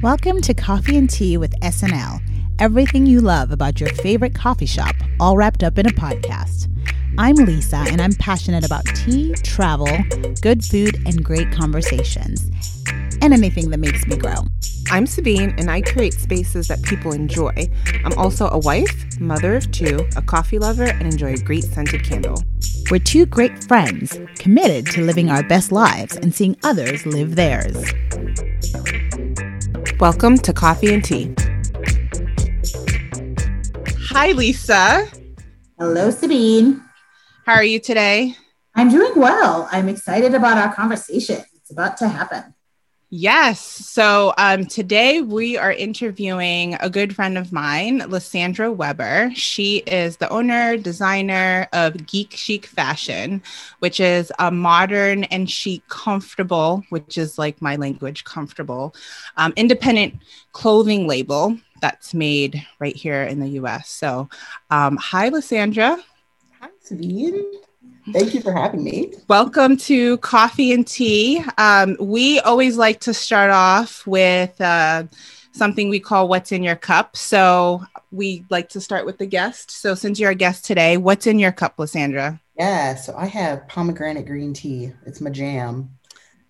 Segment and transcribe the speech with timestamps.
[0.00, 2.20] Welcome to Coffee and Tea with SNL.
[2.60, 6.68] Everything you love about your favorite coffee shop, all wrapped up in a podcast.
[7.18, 9.88] I'm Lisa, and I'm passionate about tea, travel,
[10.40, 12.48] good food, and great conversations,
[13.20, 14.44] and anything that makes me grow.
[14.88, 17.68] I'm Sabine, and I create spaces that people enjoy.
[18.04, 22.04] I'm also a wife, mother of two, a coffee lover, and enjoy a great scented
[22.04, 22.40] candle.
[22.88, 27.92] We're two great friends committed to living our best lives and seeing others live theirs.
[30.00, 31.34] Welcome to Coffee and Tea.
[34.10, 35.08] Hi, Lisa.
[35.76, 36.84] Hello, Sabine.
[37.44, 38.36] How are you today?
[38.76, 39.68] I'm doing well.
[39.72, 41.42] I'm excited about our conversation.
[41.56, 42.54] It's about to happen.
[43.10, 43.60] Yes.
[43.60, 49.30] So um, today we are interviewing a good friend of mine, Lysandra Weber.
[49.34, 53.42] She is the owner, designer of Geek Chic Fashion,
[53.78, 58.94] which is a modern and chic, comfortable, which is like my language, comfortable,
[59.38, 60.14] um, independent
[60.52, 63.88] clothing label that's made right here in the US.
[63.88, 64.28] So,
[64.68, 65.96] um, hi, Lysandra.
[66.60, 67.42] Hi, Sabine.
[68.12, 69.12] Thank you for having me.
[69.28, 71.44] Welcome to Coffee and Tea.
[71.58, 75.04] Um, we always like to start off with uh,
[75.52, 77.16] something we call What's in Your Cup.
[77.16, 79.70] So we like to start with the guest.
[79.70, 82.40] So since you're a guest today, what's in your cup, Lysandra?
[82.56, 84.92] Yeah, so I have pomegranate green tea.
[85.04, 85.90] It's my jam.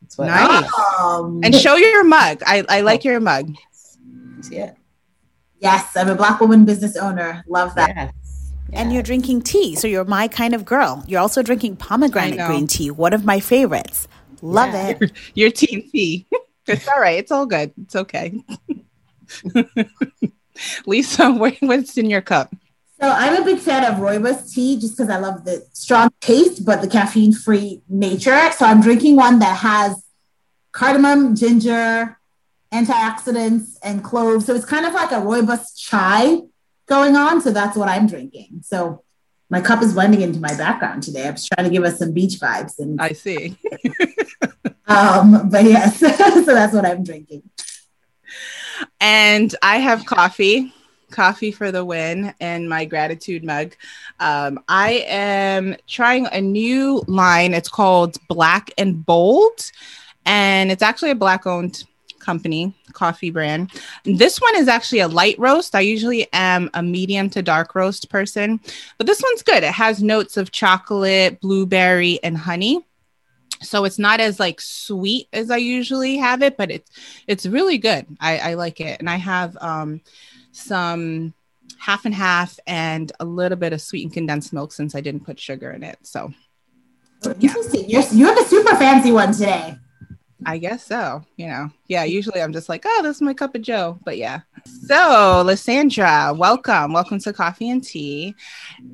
[0.03, 0.71] It's what nice.
[1.01, 2.43] Um, and show your mug.
[2.47, 3.53] I, I like your mug.
[4.43, 4.77] See it?
[5.59, 7.45] Yes, I'm a Black woman business owner.
[7.49, 8.15] Love that.
[8.71, 8.83] Yeah.
[8.83, 11.05] And you're drinking tea, so you're my kind of girl.
[11.07, 14.09] You're also drinking pomegranate green tea, one of my favorites.
[14.43, 14.97] Love yeah.
[15.01, 15.13] it.
[15.35, 16.27] Your team tea.
[16.71, 17.19] It's all right.
[17.19, 17.73] It's all good.
[17.81, 18.45] It's okay.
[20.87, 22.55] Lisa, what's in your cup?
[23.01, 26.67] So I'm a big fan of rooibos tea just because I love the strong taste,
[26.67, 28.53] but the caffeine-free nature.
[28.53, 30.05] So I'm drinking one that has
[30.73, 32.19] cardamom, ginger,
[32.71, 34.45] antioxidants, and cloves.
[34.45, 36.43] So it's kind of like a rooibos chai
[36.89, 37.41] going on.
[37.41, 38.63] So that's what I'm drinking.
[38.63, 39.03] So
[39.51, 41.27] my cup is blending into my background today.
[41.27, 42.79] I was trying to give us some beach vibes.
[42.79, 43.57] And I see.
[44.87, 47.43] um, but yes, so that's what I'm drinking.
[49.01, 50.73] And I have coffee,
[51.11, 53.75] coffee for the win, and my gratitude mug.
[54.21, 57.55] Um, I am trying a new line.
[57.55, 59.73] It's called Black and Bold,
[60.27, 61.85] and it's actually a black owned
[62.19, 63.71] company coffee brand.
[64.05, 65.75] This one is actually a light roast.
[65.75, 68.61] I usually am a medium to dark roast person,
[68.97, 69.63] but this one's good.
[69.63, 72.85] It has notes of chocolate, blueberry, and honey.
[73.61, 76.91] So it's not as like sweet as I usually have it, but it's
[77.27, 78.07] it's really good.
[78.21, 80.01] I, I like it, and I have um,
[80.53, 81.35] some
[81.79, 85.39] half and half and a little bit of sweetened condensed milk since I didn't put
[85.39, 85.99] sugar in it.
[86.03, 86.33] So
[87.39, 87.55] yeah.
[87.89, 89.77] You're, you have a super fancy one today.
[90.47, 91.25] I guess so.
[91.37, 92.05] You know, yeah.
[92.05, 93.99] Usually I'm just like, oh, this is my cup of Joe.
[94.05, 94.41] But yeah.
[94.87, 96.93] So, Lysandra, welcome.
[96.93, 98.35] Welcome to Coffee and Tea.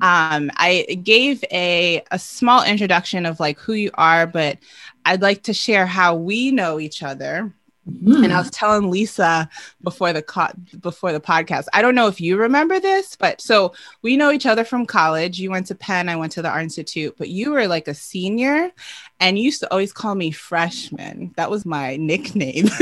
[0.01, 4.57] Um, I gave a a small introduction of like who you are, but
[5.05, 7.53] I'd like to share how we know each other.
[7.89, 8.23] Mm.
[8.23, 9.47] And I was telling Lisa
[9.83, 11.65] before the co- before the podcast.
[11.71, 15.39] I don't know if you remember this, but so we know each other from college.
[15.39, 17.93] You went to Penn, I went to the Art Institute, but you were like a
[17.93, 18.71] senior
[19.19, 21.33] and you used to always call me freshman.
[21.37, 22.69] That was my nickname.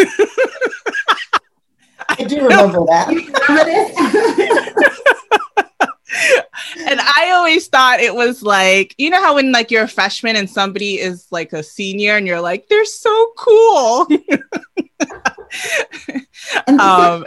[2.09, 3.09] I do remember that.
[6.88, 10.35] and I always thought it was like, you know how when like you're a freshman
[10.35, 14.07] and somebody is like a senior and you're like, they're so cool.
[16.68, 17.25] and, um,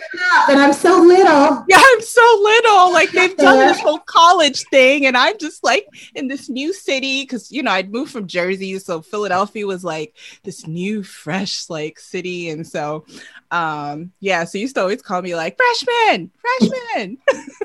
[0.48, 1.64] and I'm so little.
[1.68, 2.92] Yeah, I'm so little.
[2.92, 7.22] Like they've done this whole college thing, and I'm just like in this new city
[7.22, 11.98] because you know I'd moved from Jersey, so Philadelphia was like this new, fresh like
[11.98, 13.04] city, and so
[13.50, 17.18] um yeah, so you used to always call me like freshman, freshman.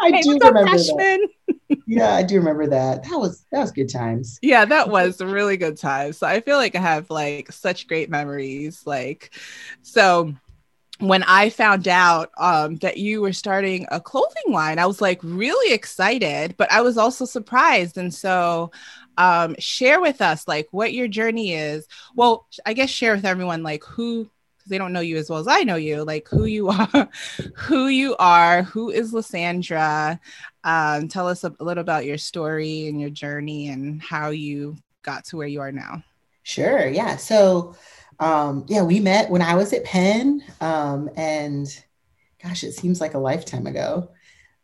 [0.00, 1.28] I hey, do remember that.
[1.86, 3.04] yeah, I do remember that.
[3.04, 4.38] That was that was good times.
[4.42, 6.18] Yeah, that was really good times.
[6.18, 8.82] So I feel like I have like such great memories.
[8.86, 9.34] Like,
[9.82, 10.34] so
[11.00, 15.20] when I found out um, that you were starting a clothing line, I was like
[15.22, 17.98] really excited, but I was also surprised.
[17.98, 18.70] And so,
[19.16, 21.86] um, share with us like what your journey is.
[22.14, 24.28] Well, I guess share with everyone like who
[24.64, 27.08] because they don't know you as well as I know you, like who you are,
[27.54, 30.18] who you are, who is Lysandra.
[30.64, 35.26] Um, tell us a, little about your story and your journey and how you got
[35.26, 36.02] to where you are now.
[36.42, 36.88] Sure.
[36.88, 37.16] Yeah.
[37.16, 37.76] So,
[38.18, 41.66] um, yeah, we met when I was at Penn, um, and
[42.42, 44.10] gosh, it seems like a lifetime ago.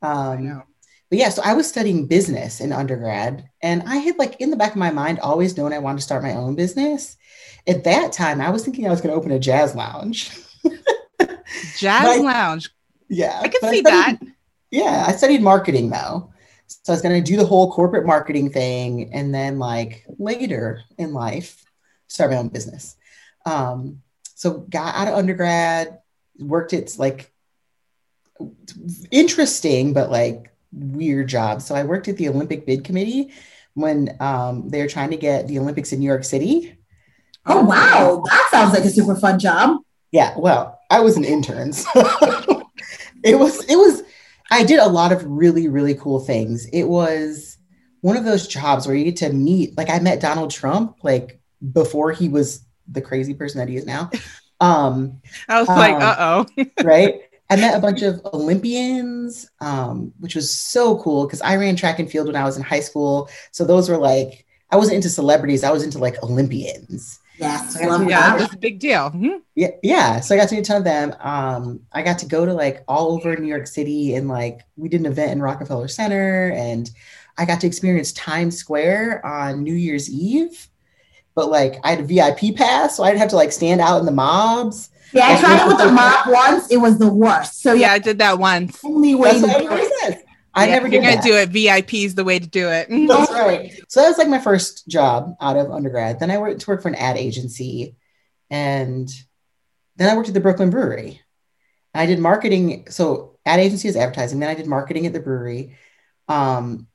[0.03, 0.63] Um, I know.
[1.11, 4.57] But yeah, so I was studying business in undergrad, and I had like in the
[4.57, 7.17] back of my mind always known I wanted to start my own business
[7.67, 10.31] at that time, I was thinking I was going to open a jazz lounge.
[11.77, 12.71] Jazz lounge.
[13.09, 13.39] Yeah.
[13.43, 14.19] I can see I studied, that.
[14.71, 15.05] Yeah.
[15.09, 16.33] I studied marketing though.
[16.67, 19.13] So I was going to do the whole corporate marketing thing.
[19.13, 21.65] And then, like, later in life,
[22.07, 22.97] start my own business.
[23.45, 24.03] Um,
[24.35, 25.99] so, got out of undergrad,
[26.39, 27.33] worked at like
[29.11, 31.67] interesting, but like weird jobs.
[31.67, 33.33] So, I worked at the Olympic Bid Committee
[33.75, 36.79] when um, they were trying to get the Olympics in New York City.
[37.47, 38.23] Oh, wow.
[38.27, 39.81] That sounds like a super fun job.
[40.13, 40.35] Yeah.
[40.37, 41.73] Well, I was an intern.
[43.23, 44.03] So it was, it was,
[44.51, 46.67] I did a lot of really, really cool things.
[46.73, 47.59] It was
[48.01, 51.39] one of those jobs where you get to meet, like I met Donald Trump, like
[51.73, 54.11] before he was the crazy person that he is now.
[54.61, 56.65] Um, I was like, uh oh.
[56.83, 57.21] right.
[57.51, 61.99] I met a bunch of Olympians, um, which was so cool because I ran track
[61.99, 63.29] and field when I was in high school.
[63.51, 67.20] So those were like, I wasn't into celebrities, I was into like Olympians.
[67.41, 69.11] Yes, I got to- Yeah, it was a big deal.
[69.11, 69.41] Mhm.
[69.55, 70.21] Yeah, yeah.
[70.21, 71.15] So I got to meet a ton of them.
[71.21, 74.89] Um, I got to go to like all over New York City and like we
[74.89, 76.91] did an event in Rockefeller Center and
[77.39, 80.69] I got to experience Times Square on New Year's Eve.
[81.35, 84.01] But like I had a VIP pass, so I didn't have to like stand out
[84.01, 84.91] in the mobs.
[85.13, 86.71] Yeah, I tried it with the mob once.
[86.71, 87.63] It was the worst.
[87.63, 88.79] So Yeah, yeah, I did that once.
[88.85, 90.23] only way That's to what everybody says.
[90.55, 91.25] I Yeah, never if you're did gonna that.
[91.25, 91.49] do it.
[91.51, 92.89] VIP is the way to do it.
[93.09, 93.73] That's right.
[93.89, 96.19] So that was like my first job out of undergrad.
[96.19, 97.97] Then I went to work for an ad agency,
[98.51, 99.09] and
[99.97, 101.21] then I worked at the Brooklyn Brewery.
[101.95, 102.87] I did marketing.
[102.91, 104.41] So ad agency is advertising.
[104.41, 105.77] Then I did marketing at the brewery,
[106.29, 106.87] um,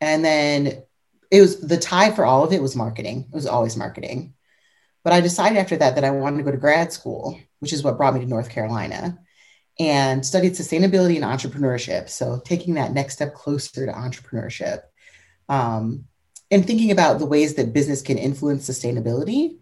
[0.00, 0.82] and then
[1.30, 3.26] it was the tie for all of it was marketing.
[3.30, 4.34] It was always marketing.
[5.04, 7.82] But I decided after that that I wanted to go to grad school, which is
[7.82, 9.18] what brought me to North Carolina,
[9.78, 12.08] and studied sustainability and entrepreneurship.
[12.08, 14.82] So taking that next step closer to entrepreneurship
[15.48, 16.06] um,
[16.50, 19.58] and thinking about the ways that business can influence sustainability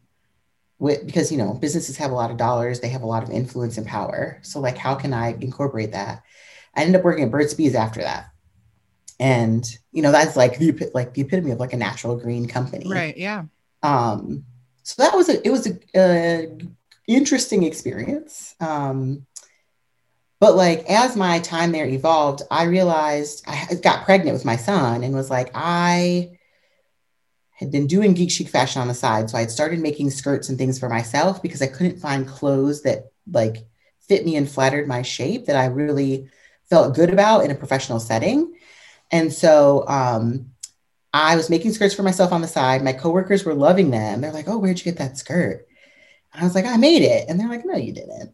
[0.79, 3.31] with, because you know businesses have a lot of dollars they have a lot of
[3.31, 6.23] influence and power so like how can i incorporate that
[6.75, 8.27] i ended up working at burt's bees after that
[9.21, 12.91] and you know that's like the like the epitome of like a natural green company
[12.91, 13.17] Right.
[13.17, 13.45] Yeah.
[13.85, 14.45] um
[14.83, 16.59] so that was a it was a, a
[17.07, 19.25] interesting experience um
[20.45, 25.03] but like as my time there evolved i realized i got pregnant with my son
[25.03, 26.31] and was like i
[27.53, 30.51] had been doing geek chic fashion on the side so i had started making skirts
[30.51, 33.65] and things for myself because i couldn't find clothes that like
[34.01, 36.29] fit me and flattered my shape that i really
[36.69, 38.53] felt good about in a professional setting
[39.11, 40.51] and so um
[41.17, 42.83] I was making skirts for myself on the side.
[42.83, 44.21] My coworkers were loving them.
[44.21, 45.65] They're like, "Oh, where'd you get that skirt?"
[46.33, 48.33] And I was like, "I made it." And they're like, "No, you didn't."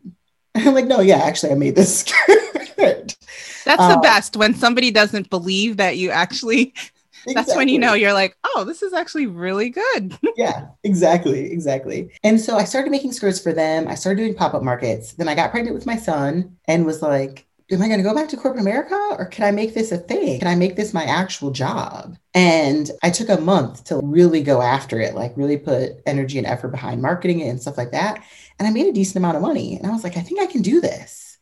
[0.54, 3.16] I'm like, "No, yeah, actually, I made this skirt."
[3.64, 6.74] That's the Um, best when somebody doesn't believe that you actually.
[7.34, 10.18] That's when you know you're like, oh, this is actually really good.
[10.36, 12.10] yeah, exactly, exactly.
[12.22, 13.88] And so I started making skirts for them.
[13.88, 15.12] I started doing pop up markets.
[15.14, 18.14] Then I got pregnant with my son and was like, am I going to go
[18.14, 20.38] back to corporate America or can I make this a thing?
[20.38, 22.16] Can I make this my actual job?
[22.34, 26.46] And I took a month to really go after it, like really put energy and
[26.46, 28.22] effort behind marketing it and stuff like that.
[28.58, 29.76] And I made a decent amount of money.
[29.76, 31.38] And I was like, I think I can do this.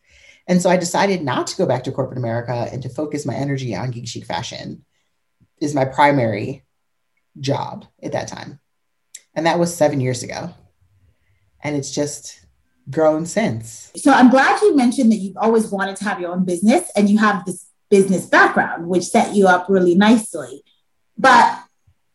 [0.47, 3.35] And so I decided not to go back to corporate America and to focus my
[3.35, 4.85] energy on geek chic fashion
[5.61, 6.65] is my primary
[7.39, 8.59] job at that time.
[9.35, 10.55] And that was seven years ago.
[11.63, 12.47] And it's just
[12.89, 13.93] grown since.
[13.97, 17.11] So I'm glad you mentioned that you've always wanted to have your own business and
[17.11, 20.63] you have this business background, which set you up really nicely.
[21.19, 21.65] But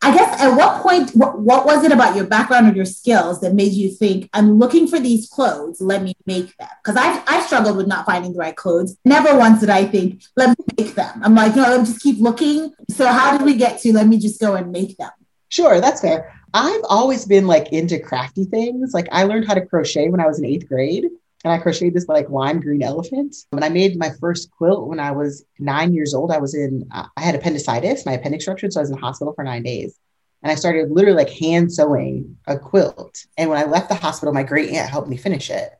[0.02, 3.40] I guess at what point, what, what was it about your background or your skills
[3.40, 6.68] that made you think, I'm looking for these clothes, let me make them?
[6.82, 8.98] Because I've, I've struggled with not finding the right clothes.
[9.04, 11.22] Never once did I think, let me make them.
[11.22, 12.74] I'm like, no, let me just keep looking.
[12.90, 15.10] So how did we get to, let me just go and make them?
[15.48, 16.34] Sure, that's fair.
[16.52, 18.92] I've always been like into crafty things.
[18.92, 21.06] Like I learned how to crochet when I was in eighth grade.
[21.44, 23.36] And I crocheted this like lime green elephant.
[23.50, 26.88] When I made my first quilt when I was nine years old, I was in,
[26.90, 28.72] uh, I had appendicitis, my appendix ruptured.
[28.72, 29.98] So I was in the hospital for nine days.
[30.42, 33.24] And I started literally like hand sewing a quilt.
[33.36, 35.70] And when I left the hospital, my great aunt helped me finish it.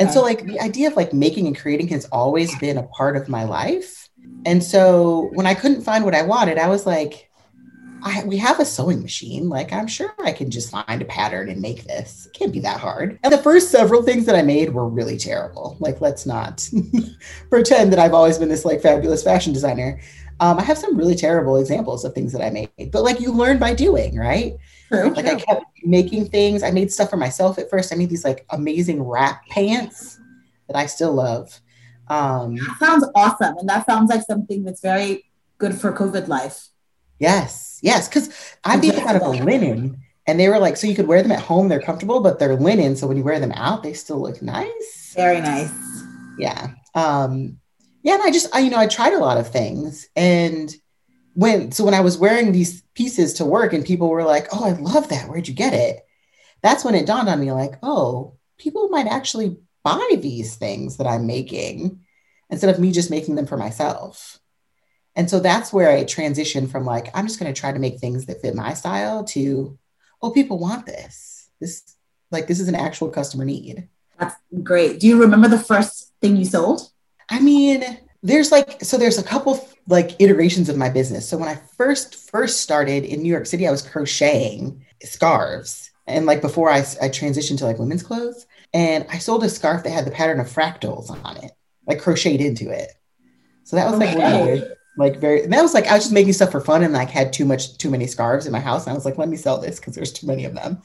[0.00, 3.16] And so, like, the idea of like making and creating has always been a part
[3.16, 4.08] of my life.
[4.44, 7.30] And so, when I couldn't find what I wanted, I was like,
[8.04, 9.48] I, we have a sewing machine.
[9.48, 12.26] Like, I'm sure I can just find a pattern and make this.
[12.26, 13.18] It can't be that hard.
[13.24, 15.78] And the first several things that I made were really terrible.
[15.80, 16.68] Like, let's not
[17.50, 20.00] pretend that I've always been this like fabulous fashion designer.
[20.40, 23.32] Um, I have some really terrible examples of things that I made, but like you
[23.32, 24.54] learn by doing, right?
[24.88, 25.10] True.
[25.10, 26.62] Like I kept making things.
[26.62, 27.92] I made stuff for myself at first.
[27.92, 30.20] I made these like amazing wrap pants
[30.66, 31.58] that I still love.
[32.08, 33.56] Um, That sounds awesome.
[33.58, 36.68] And that sounds like something that's very good for COVID life.
[37.18, 40.94] Yes, yes, because I them out of a linen, and they were like, so you
[40.94, 41.68] could wear them at home.
[41.68, 45.12] They're comfortable, but they're linen, so when you wear them out, they still look nice.
[45.14, 45.70] Very nice.
[46.38, 46.68] Yeah.
[46.94, 47.58] Um,
[48.02, 48.14] yeah.
[48.14, 50.08] And I just, I, you know, I tried a lot of things.
[50.16, 50.74] And
[51.34, 54.64] when, so when I was wearing these pieces to work and people were like, oh,
[54.64, 55.28] I love that.
[55.28, 56.00] Where'd you get it?
[56.62, 61.06] That's when it dawned on me like, oh, people might actually buy these things that
[61.06, 62.00] I'm making
[62.50, 64.38] instead of me just making them for myself.
[65.16, 67.98] And so that's where I transitioned from like, I'm just going to try to make
[67.98, 69.78] things that fit my style to,
[70.20, 71.48] oh, people want this.
[71.60, 71.96] This,
[72.30, 73.88] like, this is an actual customer need.
[74.18, 75.00] That's great.
[75.00, 76.90] Do you remember the first thing you sold?
[77.28, 77.84] I mean,
[78.22, 81.28] there's like, so there's a couple like iterations of my business.
[81.28, 85.90] So when I first, first started in New York City, I was crocheting scarves.
[86.06, 89.84] And like before I, I transitioned to like women's clothes and I sold a scarf
[89.84, 91.52] that had the pattern of fractals on it,
[91.86, 92.90] like crocheted into it.
[93.64, 94.60] So that was like okay.
[94.60, 96.92] one like very and that was like I was just making stuff for fun and
[96.92, 99.28] like had too much too many scarves in my house and I was like let
[99.28, 100.82] me sell this because there's too many of them.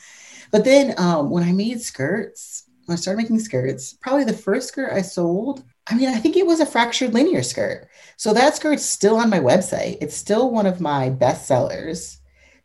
[0.51, 4.69] But then um, when I made skirts, when I started making skirts, probably the first
[4.69, 7.87] skirt I sold, I mean I think it was a fractured linear skirt.
[8.17, 9.97] So that skirt's still on my website.
[10.01, 12.19] It's still one of my best sellers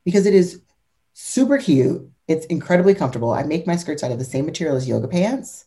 [0.04, 0.62] because it is
[1.12, 2.08] super cute.
[2.26, 3.32] It's incredibly comfortable.
[3.32, 5.66] I make my skirts out of the same material as yoga pants.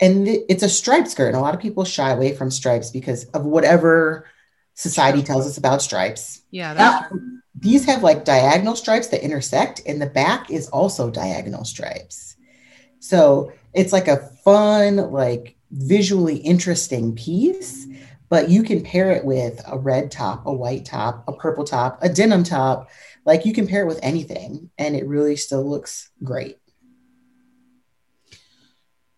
[0.00, 1.28] And it's a striped skirt.
[1.28, 4.26] And a lot of people shy away from stripes because of whatever
[4.74, 6.42] society tells us about stripes.
[6.50, 6.74] Yeah.
[6.74, 7.12] That's
[7.58, 12.36] These have like diagonal stripes that intersect, and the back is also diagonal stripes.
[12.98, 17.86] So it's like a fun, like visually interesting piece,
[18.28, 21.98] but you can pair it with a red top, a white top, a purple top,
[22.02, 22.90] a denim top.
[23.24, 26.58] Like you can pair it with anything, and it really still looks great.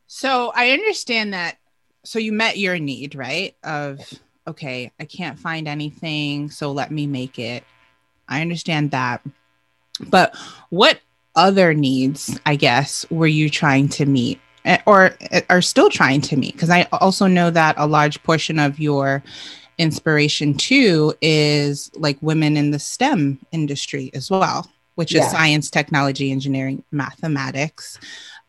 [0.07, 1.59] So I understand that.
[2.05, 3.57] So you met your need, right?
[3.65, 4.01] Of
[4.47, 7.65] okay, I can't find anything, so let me make it.
[8.29, 9.23] I understand that.
[10.09, 10.37] But
[10.71, 11.01] what
[11.35, 16.21] other needs, I guess, were you trying to meet eh, or eh, are still trying
[16.23, 16.55] to meet?
[16.55, 19.23] Because I also know that a large portion of your
[19.79, 25.25] inspiration too is like women in the STEM industry as well, which yeah.
[25.25, 27.99] is science, technology, engineering, mathematics.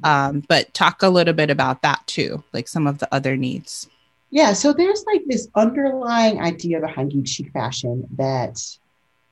[0.04, 3.88] Um, but talk a little bit about that too, like some of the other needs.
[4.29, 8.60] Yeah, so there's like this underlying idea behind chic fashion that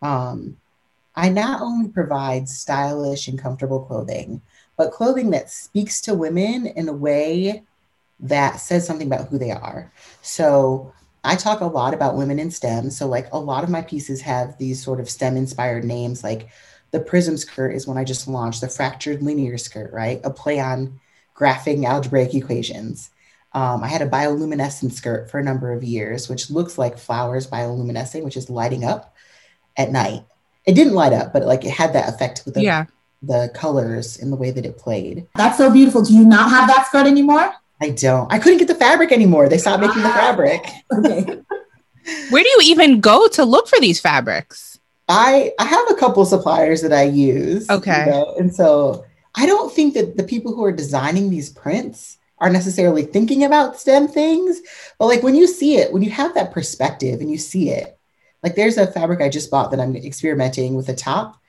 [0.02, 0.58] um,
[1.16, 4.42] I not only provide stylish and comfortable clothing,
[4.78, 7.64] but clothing that speaks to women in a way
[8.20, 9.92] that says something about who they are.
[10.22, 12.92] So I talk a lot about women in STEM.
[12.92, 16.50] So, like, a lot of my pieces have these sort of STEM inspired names, like
[16.92, 20.22] the prism skirt is one I just launched, the fractured linear skirt, right?
[20.24, 21.00] A play on
[21.36, 23.10] graphing algebraic equations.
[23.56, 27.48] Um, I had a bioluminescent skirt for a number of years, which looks like flowers
[27.48, 29.16] bioluminescing, which is lighting up
[29.78, 30.26] at night.
[30.66, 32.86] It didn't light up, but like it had that effect with the, yeah.
[33.24, 35.26] the colors and the way that it played.
[35.36, 36.02] That's so beautiful.
[36.02, 37.54] Do you not have that skirt anymore?
[37.82, 38.32] I don't.
[38.32, 39.48] I couldn't get the fabric anymore.
[39.48, 40.66] They stopped making the fabric.
[40.94, 41.42] okay.
[42.30, 44.80] Where do you even go to look for these fabrics?
[45.08, 47.70] I I have a couple suppliers that I use.
[47.70, 48.06] Okay.
[48.06, 52.18] You know, and so I don't think that the people who are designing these prints
[52.40, 54.62] are necessarily thinking about STEM things.
[55.00, 57.98] But like when you see it, when you have that perspective and you see it,
[58.44, 61.42] like there's a fabric I just bought that I'm experimenting with a top,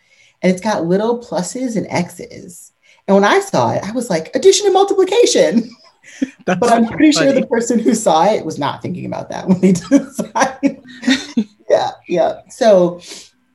[0.43, 2.73] and it's got little pluses and X's.
[3.07, 5.71] And when I saw it, I was like, addition and multiplication.
[6.47, 7.27] but I'm pretty funny.
[7.27, 10.83] sure the person who saw it was not thinking about that when they designed.
[11.71, 12.41] yeah, yeah.
[12.49, 13.01] So,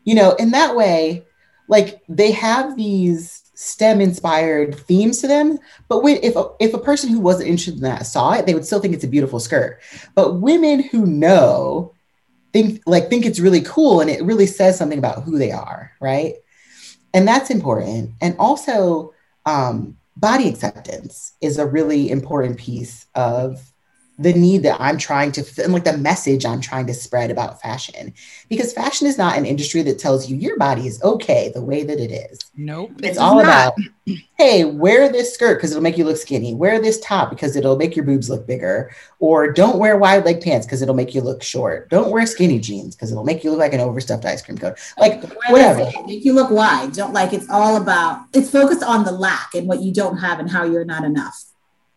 [0.03, 1.23] you know, in that way,
[1.67, 5.59] like they have these STEM inspired themes to them.
[5.87, 8.55] But when, if, a, if a person who wasn't interested in that saw it, they
[8.55, 9.79] would still think it's a beautiful skirt.
[10.15, 11.93] But women who know
[12.53, 15.91] think like think it's really cool and it really says something about who they are,
[16.01, 16.35] right?
[17.13, 18.13] And that's important.
[18.19, 19.13] And also,
[19.45, 23.70] um, body acceptance is a really important piece of
[24.19, 27.61] the need that I'm trying to and like the message I'm trying to spread about
[27.61, 28.13] fashion.
[28.49, 31.83] Because fashion is not an industry that tells you your body is okay the way
[31.83, 32.39] that it is.
[32.55, 32.91] Nope.
[32.99, 33.43] It's, it's all not.
[33.43, 33.73] about,
[34.37, 36.53] hey, wear this skirt because it'll make you look skinny.
[36.53, 38.91] Wear this top because it'll make your boobs look bigger.
[39.19, 41.89] Or don't wear wide leg pants because it'll make you look short.
[41.89, 44.75] Don't wear skinny jeans because it'll make you look like an overstuffed ice cream cone.
[44.97, 45.89] Like whatever.
[46.05, 46.93] Make you look wide.
[46.93, 50.39] Don't like it's all about it's focused on the lack and what you don't have
[50.39, 51.50] and how you're not enough.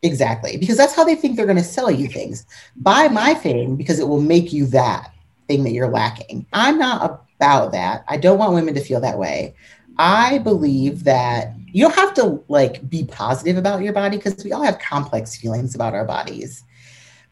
[0.04, 0.58] Exactly.
[0.58, 2.44] Because that's how they think they're going to sell you things.
[2.76, 5.10] Buy my thing because it will make you that
[5.48, 6.46] thing that you're lacking.
[6.52, 8.04] I'm not about that.
[8.06, 9.54] I don't want women to feel that way.
[9.96, 14.52] I believe that you don't have to like be positive about your body because we
[14.52, 16.64] all have complex feelings about our bodies.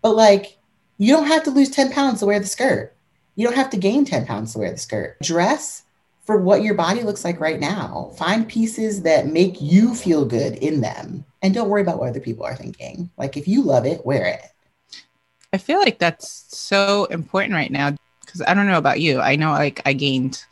[0.01, 0.57] But like,
[0.97, 2.95] you don't have to lose 10 pounds to wear the skirt.
[3.35, 5.19] You don't have to gain 10 pounds to wear the skirt.
[5.21, 5.83] Dress
[6.25, 8.13] for what your body looks like right now.
[8.17, 12.21] Find pieces that make you feel good in them and don't worry about what other
[12.21, 13.11] people are thinking.
[13.19, 14.43] Like if you love it, wear it.
[15.53, 17.95] I feel like that's so important right now
[18.25, 19.21] because I don't know about you.
[19.21, 20.43] I know like I gained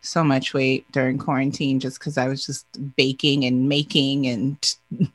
[0.00, 4.76] so much weight during quarantine just because I was just baking and making and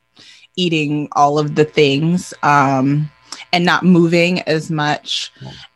[0.56, 3.10] eating all of the things um,
[3.52, 5.32] and not moving as much.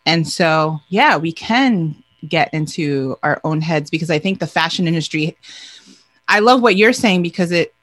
[0.06, 4.88] And so, yeah, we can get into our own heads because I think the fashion
[4.88, 5.36] industry,
[6.28, 7.74] I love what you're saying because it,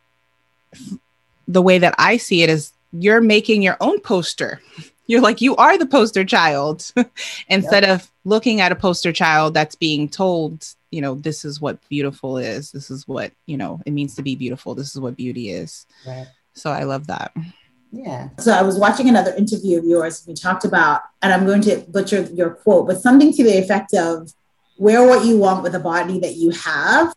[1.48, 4.62] the way that I see it is you're making your own poster.
[5.08, 6.92] You're like, you are the poster child
[7.48, 8.02] instead yep.
[8.02, 12.40] of looking at a poster child that's being told, you know, this is what beautiful
[12.40, 12.72] is.
[12.72, 14.74] This is what, you know, it means to be beautiful.
[14.74, 15.86] This is what beauty is.
[16.08, 16.26] Right.
[16.56, 17.36] So I love that.
[17.92, 18.30] Yeah.
[18.40, 20.26] So I was watching another interview of yours.
[20.28, 23.94] We talked about, and I'm going to butcher your quote, but something to the effect
[23.94, 24.34] of
[24.78, 27.14] wear what you want with the body that you have.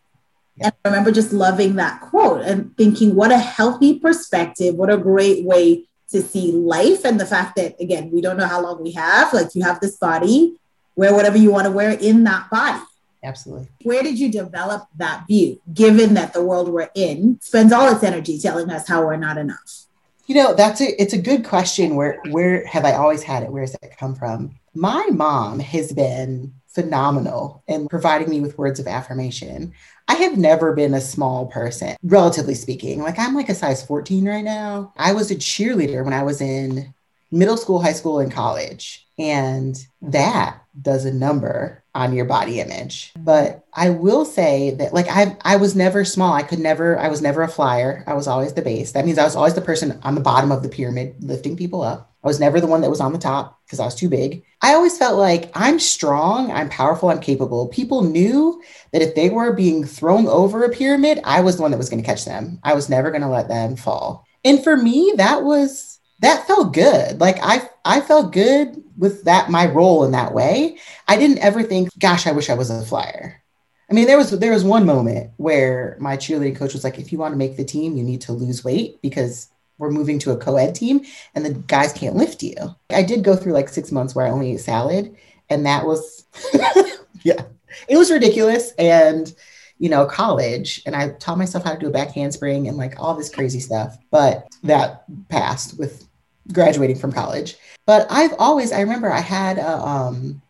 [0.61, 4.97] And I remember just loving that quote and thinking, what a healthy perspective, what a
[4.97, 7.05] great way to see life.
[7.05, 9.33] And the fact that, again, we don't know how long we have.
[9.33, 10.55] Like you have this body,
[10.95, 12.83] wear whatever you want to wear in that body.
[13.23, 13.69] Absolutely.
[13.83, 18.03] Where did you develop that view, given that the world we're in spends all its
[18.03, 19.85] energy telling us how we're not enough?
[20.25, 21.95] You know, that's a it's a good question.
[21.95, 23.51] Where where have I always had it?
[23.51, 24.55] Where does that come from?
[24.73, 29.73] My mom has been phenomenal in providing me with words of affirmation.
[30.07, 33.01] I have never been a small person, relatively speaking.
[33.01, 34.93] Like I'm like a size 14 right now.
[34.97, 36.93] I was a cheerleader when I was in
[37.31, 39.07] middle school, high school, and college.
[39.17, 43.11] And that does a number on your body image.
[43.17, 46.33] But I will say that like I I was never small.
[46.33, 48.03] I could never I was never a flyer.
[48.07, 48.93] I was always the base.
[48.93, 51.81] That means I was always the person on the bottom of the pyramid lifting people
[51.81, 52.08] up.
[52.23, 54.43] I was never the one that was on the top because I was too big.
[54.61, 57.69] I always felt like I'm strong, I'm powerful, I'm capable.
[57.69, 58.61] People knew
[58.91, 61.89] that if they were being thrown over a pyramid, I was the one that was
[61.89, 62.59] going to catch them.
[62.63, 64.25] I was never going to let them fall.
[64.43, 67.21] And for me, that was that felt good.
[67.21, 70.77] Like I I felt good with that my role in that way.
[71.07, 73.41] I didn't ever think, gosh, I wish I was a flyer.
[73.89, 77.11] I mean, there was there was one moment where my cheerleading coach was like, if
[77.11, 80.31] you want to make the team, you need to lose weight because we're moving to
[80.31, 81.01] a co-ed team
[81.33, 82.55] and the guys can't lift you.
[82.91, 85.15] I did go through like six months where I only ate salad,
[85.49, 86.25] and that was
[87.23, 87.41] yeah,
[87.87, 88.73] it was ridiculous.
[88.77, 89.33] And
[89.79, 92.99] you know, college and I taught myself how to do a back handspring and like
[92.99, 93.97] all this crazy stuff.
[94.11, 96.07] But that passed with
[96.51, 97.55] graduating from college.
[97.85, 100.41] But I've always, I remember I had, a, um,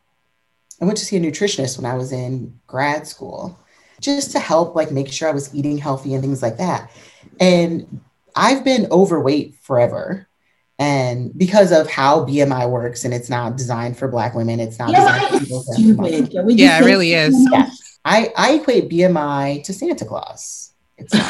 [0.81, 3.57] I went to see a nutritionist when I was in grad school
[4.01, 6.89] just to help like make sure I was eating healthy and things like that.
[7.39, 8.01] And
[8.35, 10.27] I've been overweight forever.
[10.77, 14.91] And because of how BMI works and it's not designed for black women, it's not
[14.91, 16.33] yeah, designed for stupid.
[16.57, 17.35] Yeah, it really is.
[17.51, 17.69] Yeah.
[18.05, 20.71] I, I equate BMI to Santa Claus.
[20.97, 21.11] It's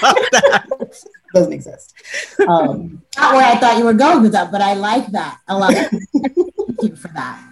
[1.34, 1.94] doesn't exist.
[2.46, 5.58] Um, Not where I thought you were going with that, but I like that a
[5.58, 5.74] lot.
[5.74, 7.42] Thank you for that.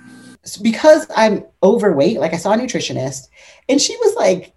[0.62, 3.28] Because I'm overweight, like I saw a nutritionist,
[3.68, 4.52] and she was like,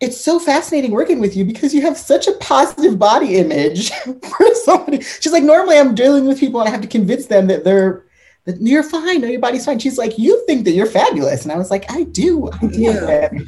[0.00, 3.90] it's so fascinating working with you because you have such a positive body image
[4.38, 5.00] for somebody.
[5.02, 8.04] She's like, normally I'm dealing with people and I have to convince them that they're
[8.44, 9.80] that you're fine, no, your body's fine.
[9.80, 11.42] She's like, you think that you're fabulous.
[11.42, 12.48] And I was like, I do.
[12.52, 13.46] I do.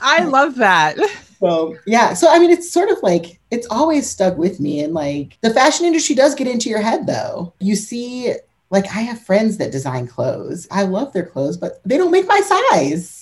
[0.00, 0.96] I love that
[1.42, 4.94] so yeah so i mean it's sort of like it's always stuck with me and
[4.94, 8.32] like the fashion industry does get into your head though you see
[8.70, 12.26] like i have friends that design clothes i love their clothes but they don't make
[12.26, 13.21] my size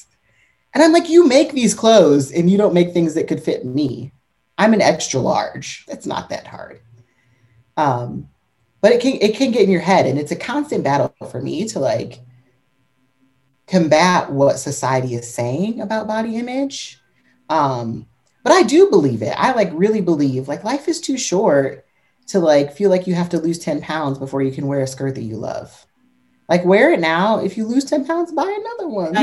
[0.75, 3.65] and i'm like you make these clothes and you don't make things that could fit
[3.65, 4.13] me
[4.59, 6.81] i'm an extra large that's not that hard
[7.77, 8.29] um
[8.81, 11.41] but it can it can get in your head and it's a constant battle for
[11.41, 12.21] me to like
[13.67, 17.01] combat what society is saying about body image
[17.49, 18.07] um
[18.43, 19.35] but I do believe it.
[19.37, 21.85] I like really believe like life is too short
[22.29, 24.87] to like feel like you have to lose 10 pounds before you can wear a
[24.87, 25.87] skirt that you love.
[26.51, 27.39] Like wear it now.
[27.39, 29.17] If you lose 10 pounds, buy another one.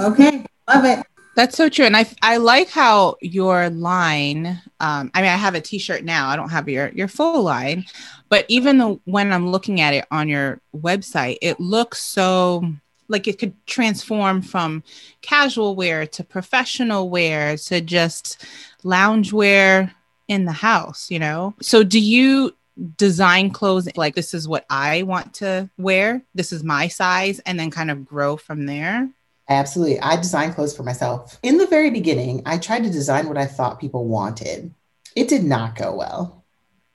[0.00, 0.44] Okay.
[0.68, 1.06] Love it.
[1.36, 1.84] That's so true.
[1.84, 6.28] And I I like how your line, um, I mean, I have a t-shirt now.
[6.28, 7.84] I don't have your your full line,
[8.28, 12.64] but even though when I'm looking at it on your website, it looks so
[13.08, 14.82] like it could transform from
[15.20, 18.44] casual wear to professional wear to just
[18.82, 19.94] lounge wear
[20.28, 21.54] in the house, you know?
[21.60, 22.54] So do you
[22.96, 27.58] design clothes like this is what I want to wear, this is my size, and
[27.58, 29.10] then kind of grow from there?
[29.48, 30.00] Absolutely.
[30.00, 31.38] I design clothes for myself.
[31.42, 34.72] In the very beginning, I tried to design what I thought people wanted.
[35.16, 36.44] It did not go well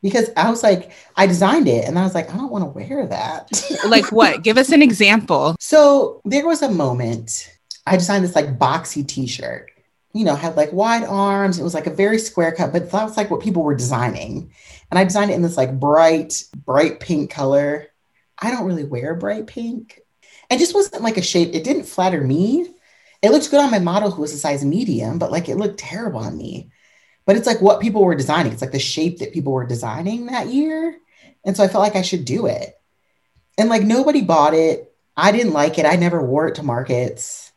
[0.01, 2.69] because I was like, I designed it and I was like, I don't want to
[2.69, 3.51] wear that.
[3.89, 4.41] like what?
[4.41, 5.55] Give us an example.
[5.59, 7.51] So there was a moment
[7.85, 9.71] I designed this like boxy t shirt
[10.15, 11.59] you know, had like wide arms.
[11.59, 14.49] It was like a very square cut, but that was like what people were designing.
[14.95, 17.87] And I designed it in this like bright, bright pink color.
[18.39, 19.99] I don't really wear bright pink.
[20.49, 21.49] It just wasn't like a shape.
[21.53, 22.73] It didn't flatter me.
[23.21, 25.79] It looked good on my model who was a size medium, but like it looked
[25.79, 26.71] terrible on me.
[27.25, 28.53] But it's like what people were designing.
[28.53, 30.95] It's like the shape that people were designing that year.
[31.43, 32.79] And so I felt like I should do it.
[33.57, 34.95] And like nobody bought it.
[35.17, 35.85] I didn't like it.
[35.85, 37.51] I never wore it to markets.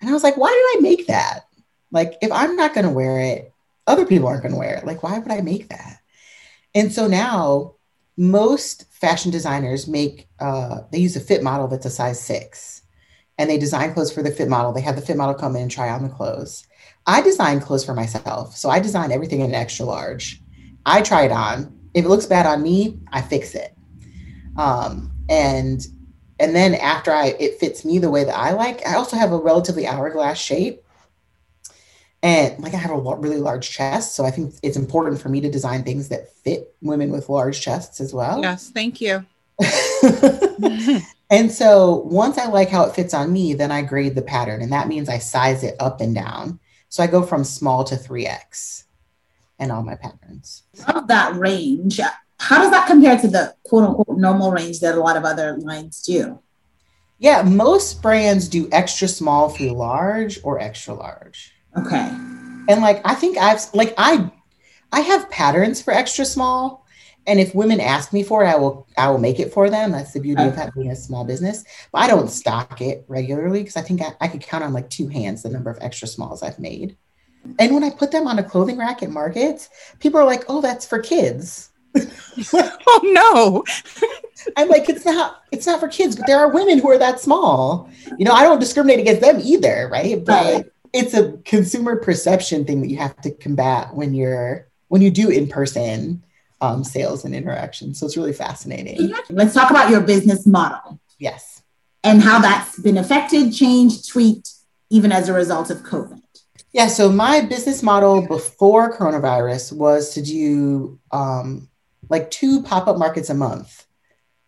[0.00, 1.48] And I was like, why did I make that?
[1.90, 3.52] Like, if I'm not going to wear it,
[3.88, 4.86] other people aren't going to wear it.
[4.86, 5.98] Like, why would I make that?
[6.76, 7.76] And so now,
[8.18, 12.82] most fashion designers make, uh, they use a fit model that's a size six
[13.38, 14.72] and they design clothes for the fit model.
[14.72, 16.66] They have the fit model come in and try on the clothes.
[17.06, 18.56] I design clothes for myself.
[18.56, 20.42] So I design everything in an extra large.
[20.84, 21.78] I try it on.
[21.94, 23.74] If it looks bad on me, I fix it.
[24.58, 25.86] Um, and
[26.38, 29.32] and then after I it fits me the way that I like, I also have
[29.32, 30.85] a relatively hourglass shape
[32.26, 35.40] and like I have a really large chest, so I think it's important for me
[35.42, 38.42] to design things that fit women with large chests as well.
[38.42, 39.24] Yes, thank you.
[41.30, 44.60] and so once I like how it fits on me, then I grade the pattern,
[44.60, 46.58] and that means I size it up and down.
[46.88, 48.84] So I go from small to 3x
[49.60, 50.64] and all my patterns.
[50.88, 52.00] Love that range.
[52.40, 55.56] How does that compare to the quote unquote normal range that a lot of other
[55.58, 56.40] lines do?
[57.20, 61.52] Yeah, most brands do extra small through large or extra large.
[61.78, 62.08] Okay.
[62.68, 64.30] And like I think I've like I
[64.92, 66.84] I have patterns for extra small.
[67.28, 69.92] And if women ask me for it, I will I will make it for them.
[69.92, 70.48] That's the beauty okay.
[70.48, 71.64] of having a small business.
[71.92, 74.90] But I don't stock it regularly because I think I, I could count on like
[74.90, 76.96] two hands the number of extra smalls I've made.
[77.58, 79.68] And when I put them on a clothing rack at markets,
[80.00, 81.70] people are like, oh, that's for kids.
[82.52, 83.64] oh no.
[84.56, 87.20] I'm like, it's not, it's not for kids, but there are women who are that
[87.20, 87.88] small.
[88.18, 90.24] You know, I don't discriminate against them either, right?
[90.24, 95.02] But right it's a consumer perception thing that you have to combat when you're when
[95.02, 96.24] you do in person
[96.60, 97.94] um, sales and interaction.
[97.94, 99.12] So it's really fascinating.
[99.28, 100.98] Let's talk about your business model.
[101.18, 101.62] Yes.
[102.02, 104.50] And how that's been affected, changed, tweaked,
[104.90, 106.22] even as a result of COVID.
[106.72, 106.86] Yeah.
[106.86, 111.68] So my business model before coronavirus was to do um,
[112.08, 113.84] like two pop up markets a month,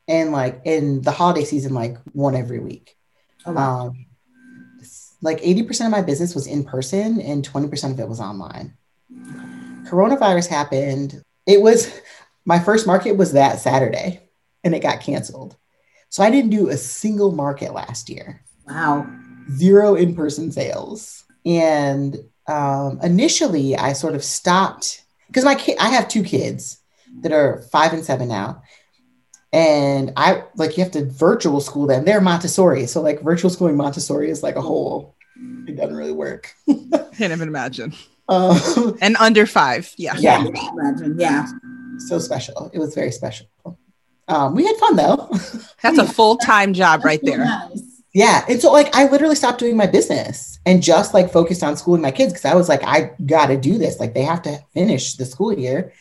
[0.06, 2.96] and like in the holiday season, like one every week.
[3.44, 3.86] Oh, wow.
[3.88, 4.06] um,
[5.20, 8.74] like 80% of my business was in person and 20% of it was online.
[9.84, 11.22] Coronavirus happened.
[11.46, 12.00] It was
[12.44, 14.20] my first market was that Saturday
[14.64, 15.56] and it got canceled.
[16.10, 18.42] So I didn't do a single market last year.
[18.66, 19.06] Wow.
[19.50, 21.24] Zero in person sales.
[21.44, 26.78] And um, initially, I sort of stopped because my kid, I have two kids
[27.20, 28.62] that are five and seven now
[29.52, 32.04] and I like you have to virtual school them.
[32.04, 35.14] They're Montessori, so like virtual schooling Montessori is like a whole.
[35.66, 36.52] It doesn't really work.
[36.66, 37.94] Can't even imagine.
[38.30, 41.46] Um, and under five, yeah, yeah, imagine, yeah.
[41.96, 42.70] So special.
[42.74, 43.46] It was very special.
[44.28, 45.30] Um, we had fun though.
[45.82, 47.46] That's a full time job right there.
[48.12, 51.78] Yeah, and so like I literally stopped doing my business and just like focused on
[51.78, 53.98] schooling my kids because I was like, I got to do this.
[53.98, 55.94] Like they have to finish the school year.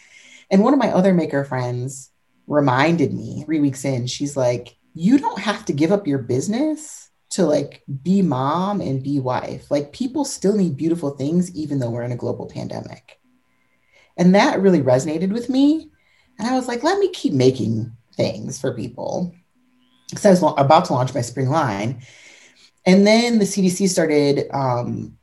[0.52, 2.10] And one of my other maker friends
[2.48, 7.10] reminded me three weeks in, she's like, you don't have to give up your business
[7.30, 9.70] to like be mom and be wife.
[9.70, 13.20] Like people still need beautiful things, even though we're in a global pandemic.
[14.18, 15.92] And that really resonated with me.
[16.40, 19.36] And I was like, let me keep making things for people.
[20.10, 22.02] Because I was about to launch my spring line.
[22.86, 25.18] And then the CDC started, um,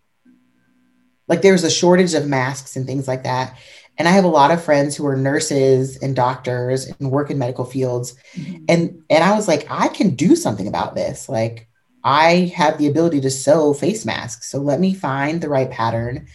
[1.26, 3.56] like, there was a shortage of masks and things like that.
[3.96, 7.38] And I have a lot of friends who are nurses and doctors and work in
[7.38, 8.16] medical fields.
[8.34, 8.64] Mm-hmm.
[8.68, 11.28] And and I was like, I can do something about this.
[11.28, 11.68] Like
[12.02, 14.50] I have the ability to sew face masks.
[14.50, 16.26] So let me find the right pattern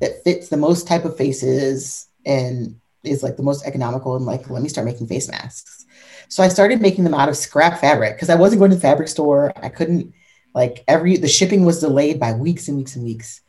[0.00, 4.50] that fits the most type of faces and is like the most economical and like
[4.50, 5.86] let me start making face masks.
[6.28, 8.82] So I started making them out of scrap fabric because I wasn't going to the
[8.82, 9.52] fabric store.
[9.56, 10.12] I couldn't
[10.54, 13.40] like every the shipping was delayed by weeks and weeks and weeks.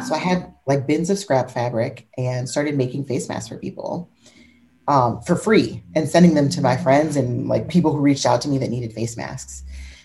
[0.00, 4.10] So I had like bins of scrap fabric and started making face masks for people
[4.88, 8.40] um, for free and sending them to my friends and like people who reached out
[8.42, 9.62] to me that needed face masks.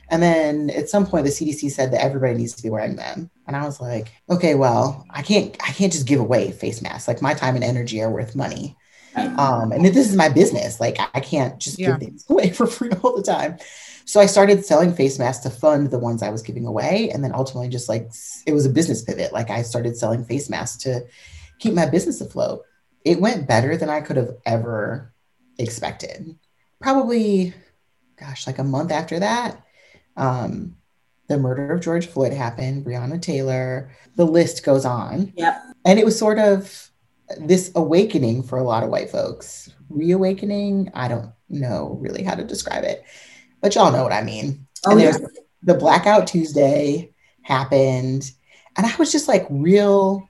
[0.09, 3.31] And then at some point, the CDC said that everybody needs to be wearing them,
[3.47, 7.07] and I was like, okay, well, I can't, I can't just give away face masks.
[7.07, 8.77] Like my time and energy are worth money,
[9.15, 10.79] um, and this is my business.
[10.79, 11.91] Like I can't just yeah.
[11.91, 13.57] give things away for free all the time.
[14.05, 17.09] So I started selling face masks to fund the ones I was giving away.
[17.11, 18.11] And then ultimately, just like
[18.45, 19.33] it was a business pivot.
[19.33, 21.05] Like I started selling face masks to
[21.59, 22.61] keep my business afloat.
[23.03, 25.13] It went better than I could have ever
[25.57, 26.37] expected.
[26.81, 27.53] Probably,
[28.19, 29.63] gosh, like a month after that,
[30.17, 30.75] um,
[31.27, 35.33] the murder of George Floyd happened, Breonna Taylor, the list goes on.
[35.35, 35.61] Yep.
[35.85, 36.89] And it was sort of
[37.39, 39.71] this awakening for a lot of white folks.
[39.89, 43.03] Reawakening, I don't know really how to describe it,
[43.65, 44.67] but y'all know what I mean.
[44.85, 45.09] Oh, and yeah.
[45.09, 45.23] there's
[45.63, 47.09] the Blackout Tuesday
[47.41, 48.29] happened,
[48.77, 50.29] and I was just like real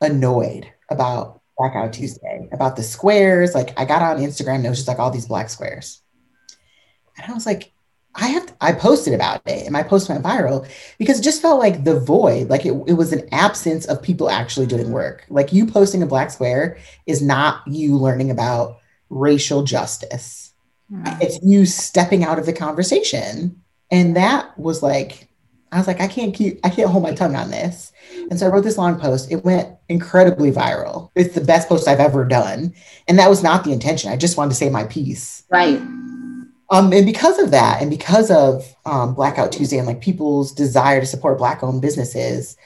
[0.00, 3.54] annoyed about Blackout Tuesday, about the squares.
[3.54, 6.02] Like I got on Instagram and it was just like all these black squares.
[7.16, 7.70] And I was like,
[8.16, 11.60] I have, I posted about it and my post went viral because it just felt
[11.60, 15.24] like the void, like it, it was an absence of people actually doing work.
[15.28, 18.78] Like you posting a black square is not you learning about
[19.08, 20.47] racial justice.
[21.20, 23.62] It's you stepping out of the conversation.
[23.90, 25.28] And that was like,
[25.70, 27.92] I was like, I can't keep, I can't hold my tongue on this.
[28.30, 29.30] And so I wrote this long post.
[29.30, 31.10] It went incredibly viral.
[31.14, 32.74] It's the best post I've ever done.
[33.06, 34.10] And that was not the intention.
[34.10, 35.44] I just wanted to say my piece.
[35.50, 35.80] Right.
[36.70, 41.00] Um, and because of that, and because of um, Blackout Tuesday and like people's desire
[41.00, 42.56] to support Black owned businesses,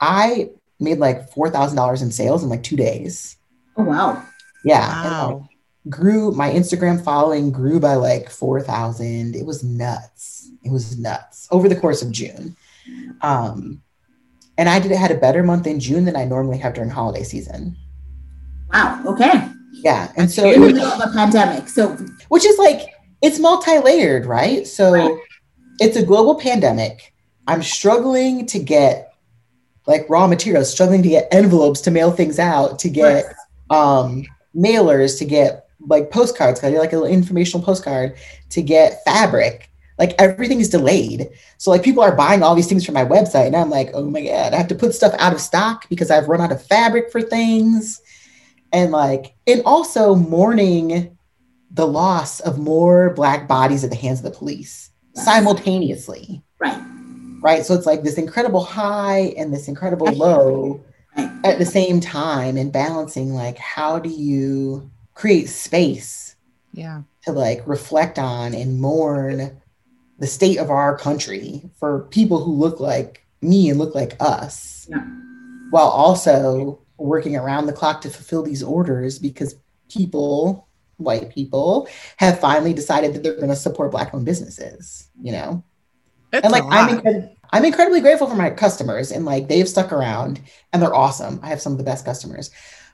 [0.00, 3.36] I made like $4,000 in sales in like two days.
[3.76, 4.22] Oh wow.
[4.64, 5.02] Yeah.
[5.02, 5.48] and, like, Wow.
[5.88, 9.36] Grew my Instagram following grew by like 4,000.
[9.36, 10.50] It was nuts.
[10.64, 12.56] It was nuts over the course of June.
[13.22, 13.82] Um,
[14.58, 16.90] and I did it had a better month in June than I normally have during
[16.90, 17.76] holiday season.
[18.72, 19.02] Wow.
[19.06, 19.48] Okay.
[19.72, 20.10] Yeah.
[20.16, 21.68] And so, In the middle of a pandemic.
[21.68, 21.96] So
[22.28, 22.80] which is like,
[23.22, 24.66] it's multi layered, right?
[24.66, 25.18] So Right.
[25.78, 27.12] it's a global pandemic.
[27.46, 29.12] I'm struggling to get
[29.86, 33.24] like raw materials, struggling to get envelopes to mail things out, to get
[33.70, 38.16] um, mailers, to get like postcards, because I did like an informational postcard,
[38.50, 39.70] to get fabric.
[39.98, 41.30] Like everything is delayed.
[41.56, 44.04] So like people are buying all these things from my website, and I'm like, oh
[44.04, 46.62] my god, I have to put stuff out of stock because I've run out of
[46.62, 48.00] fabric for things,
[48.72, 51.16] and like, and also mourning
[51.70, 56.80] the loss of more black bodies at the hands of the police simultaneously right.
[57.40, 57.64] right?
[57.64, 60.84] So it's like this incredible high and this incredible low
[61.16, 61.30] Right.
[61.44, 66.36] at the same time, and balancing like how do you create space
[66.72, 67.02] Yeah.
[67.24, 69.60] to like reflect on and mourn
[70.18, 74.86] the state of our country for people who look like me and look like us,
[74.88, 75.04] Yeah.
[75.70, 79.56] while also working around the clock to fulfill these orders because
[79.90, 85.32] people, white people, have finally decided that they're going to support black owned businesses, you
[85.32, 85.62] know?
[86.32, 89.92] It's and like I'm incred- I'm incredibly grateful for my customers and like they've stuck
[89.92, 90.40] around
[90.72, 91.38] and they're awesome.
[91.42, 92.50] I have some of the best customers.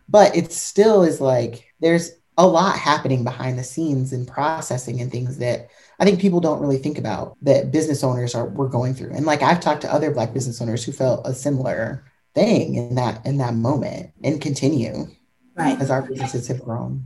[0.09, 5.13] But it still is like there's a lot happening behind the scenes and processing and
[5.13, 5.69] things that
[6.01, 9.11] I think people don't really think about that business owners are were going through.
[9.11, 12.95] And like I've talked to other black business owners who felt a similar thing in
[12.95, 15.09] that in that moment and continue
[15.55, 15.79] Right.
[15.81, 17.05] as our businesses have grown.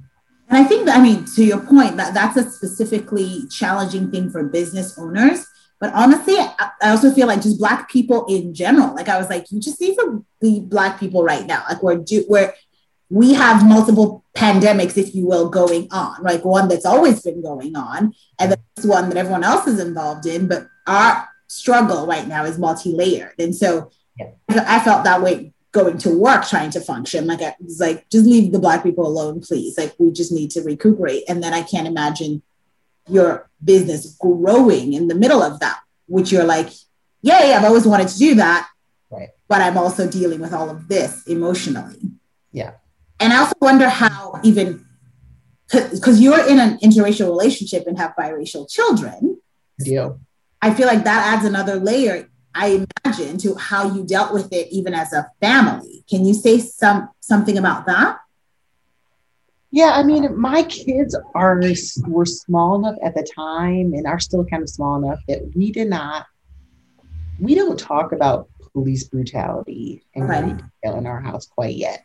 [0.49, 4.31] And I think that, I mean, to your point, that that's a specifically challenging thing
[4.31, 5.45] for business owners.
[5.81, 8.95] But honestly, I, also feel like just Black people in general.
[8.95, 11.65] Like I was like, you just need to be Black people right now.
[11.69, 12.55] Like we're do, we're
[13.11, 16.23] we have multiple pandemics, if you will, going on.
[16.23, 19.79] Like one that's always been going on, and then this one that everyone else is
[19.81, 20.49] involved in.
[20.49, 24.31] But our struggle right now is multi-layered, and so Yeah.
[24.49, 28.25] I felt that way going to work trying to function like i was like just
[28.25, 31.61] leave the black people alone please like we just need to recuperate and then i
[31.63, 32.41] can't imagine
[33.11, 36.71] your business growing in the middle of that which you're like
[37.21, 38.67] yeah yeah i've always wanted to do that
[39.11, 39.29] Right.
[39.49, 42.01] but i'm also dealing with all of this emotionally
[42.53, 42.73] Yeah.
[43.21, 44.85] And i also wonder how even
[45.71, 49.41] because you're in an interracial relationship and have biracial children
[49.79, 50.21] Deal.
[50.63, 54.69] I feel like that adds another layer, I imagine, to how you dealt with it
[54.73, 56.03] even as a family.
[56.09, 58.19] Can you say some something about that?
[59.71, 61.61] Yeah, I mean, my kids are
[62.07, 65.71] were small enough at the time and are still kind of small enough that we
[65.71, 66.27] did not
[67.39, 70.57] we don't talk about police brutality in Right.
[70.57, 72.03] detail in our house quite yet.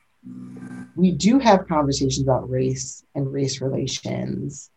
[0.96, 4.70] We do have conversations about race and race relations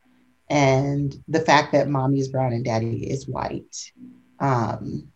[0.48, 3.92] and the fact that mommy is brown and daddy is white.
[4.40, 5.08] Um,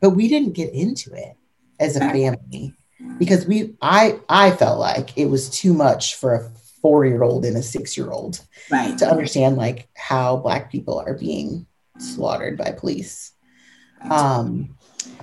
[0.00, 1.36] but we didn't get into it
[1.80, 2.74] as a family
[3.18, 6.50] because we I I felt like it was too much for a
[6.82, 8.96] four year old and a six year old Right.
[8.98, 11.66] to understand like how black people are being
[11.98, 13.32] slaughtered by police.
[14.08, 14.76] Um,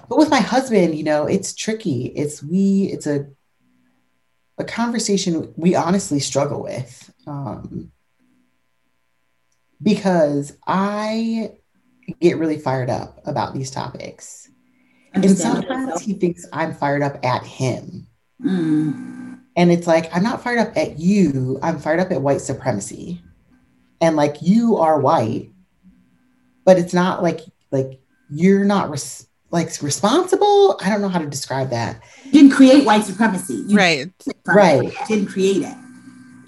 [0.09, 2.07] but with my husband, you know, it's tricky.
[2.07, 3.27] It's we it's a
[4.57, 7.13] a conversation we honestly struggle with.
[7.27, 7.91] Um,
[9.81, 11.51] because I
[12.21, 14.49] get really fired up about these topics.
[15.13, 18.07] And sometimes he thinks I'm fired up at him.
[18.43, 21.59] Mm, And it's like, I'm not fired up at you.
[21.61, 23.21] I'm fired up at white supremacy.
[24.01, 25.51] And like, you are white,
[26.65, 27.41] but it's not like,
[27.71, 30.77] like, you're not res- like responsible.
[30.81, 32.03] I don't know how to describe that.
[32.25, 33.63] You didn't create white supremacy.
[33.67, 34.11] You right.
[34.45, 34.93] Right.
[35.07, 35.75] Didn't create it.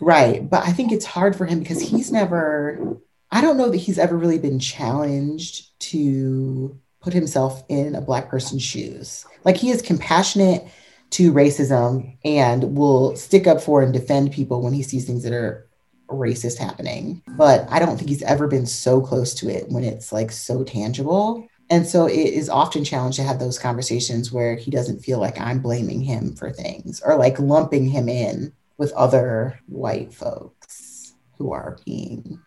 [0.02, 0.48] Right.
[0.48, 2.98] But I think it's hard for him because he's never,
[3.32, 8.30] I don't know that he's ever really been challenged to put himself in a Black
[8.30, 9.26] person's shoes.
[9.46, 10.68] Like he is compassionate
[11.12, 15.32] to racism and will stick up for and defend people when he sees things that
[15.32, 15.70] are
[16.10, 17.24] racist happening.
[17.38, 20.66] But I don't think he's ever been so close to it when it's like so
[20.66, 21.48] tangible.
[21.70, 25.40] And so it is often challenged to have those conversations where he doesn't feel like
[25.40, 31.52] I'm blaming him for things or like lumping him in with other white folks who
[31.52, 32.40] are being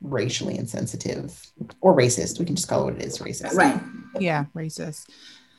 [0.00, 2.38] racially insensitive or racist.
[2.38, 3.54] We can just call it what it is racist.
[3.54, 3.80] Right.
[4.18, 5.08] Yeah, racist.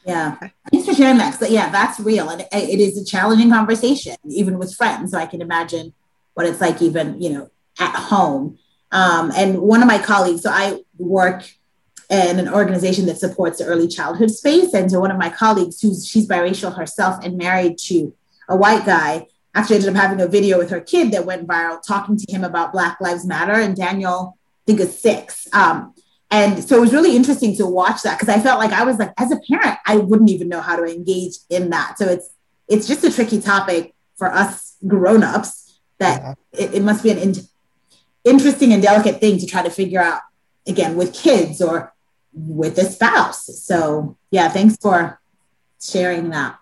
[0.06, 0.36] Yeah.
[0.72, 1.40] Thanks for sharing that.
[1.40, 2.30] So, yeah, that's real.
[2.30, 5.12] And it is a challenging conversation, even with friends.
[5.12, 5.94] So I can imagine
[6.34, 8.58] what it's like, even, you know, at home.
[8.92, 11.50] Um, and one of my colleagues, so I work
[12.12, 14.74] in an organization that supports the early childhood space.
[14.74, 18.14] And so one of my colleagues, who's she's biracial herself and married to
[18.50, 21.82] a white guy, actually ended up having a video with her kid that went viral
[21.82, 23.54] talking to him about Black Lives Matter.
[23.54, 25.48] And Daniel, I think is six.
[25.54, 25.94] Um,
[26.30, 28.98] and so it was really interesting to watch that because I felt like I was
[28.98, 31.98] like, as a parent, I wouldn't even know how to engage in that.
[31.98, 32.30] So it's
[32.68, 36.66] it's just a tricky topic for us grown-ups that yeah.
[36.66, 37.48] it, it, must be an in-
[38.24, 40.22] interesting and delicate thing to try to figure out
[40.66, 41.94] again with kids or
[42.34, 43.46] with a spouse.
[43.64, 45.20] So yeah, thanks for
[45.82, 46.58] sharing that.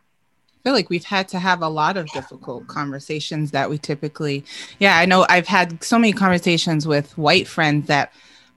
[0.48, 4.44] I feel like we've had to have a lot of difficult conversations that we typically,
[4.78, 8.12] yeah, I know I've had so many conversations with white friends that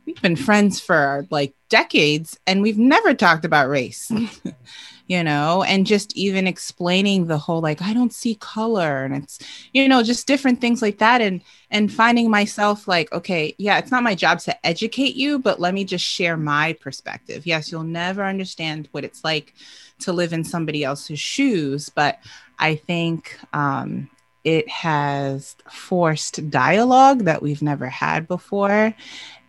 [0.05, 4.11] we've been friends for like decades and we've never talked about race
[5.07, 9.39] you know and just even explaining the whole like i don't see color and it's
[9.73, 13.91] you know just different things like that and and finding myself like okay yeah it's
[13.91, 17.47] not my job to educate you but let me just share my perspective.
[17.47, 19.55] Yes you'll never understand what it's like
[20.01, 22.19] to live in somebody else's shoes but
[22.59, 24.09] i think um
[24.45, 28.93] it has forced dialogue that we've never had before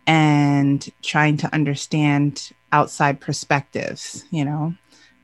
[0.06, 4.74] and trying to understand outside perspectives you know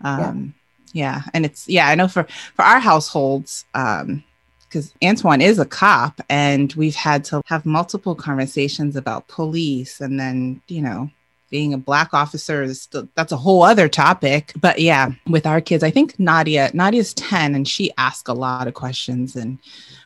[0.03, 0.55] um
[0.93, 1.17] yeah.
[1.17, 1.23] yeah.
[1.35, 4.25] and it's yeah i know for for our households um
[4.71, 10.19] because Antoine is a cop, and we've had to have multiple conversations about police, and
[10.19, 11.11] then you know,
[11.51, 14.53] being a black officer is still, that's a whole other topic.
[14.61, 18.69] But yeah, with our kids, I think Nadia Nadia's ten, and she asks a lot
[18.69, 19.59] of questions, and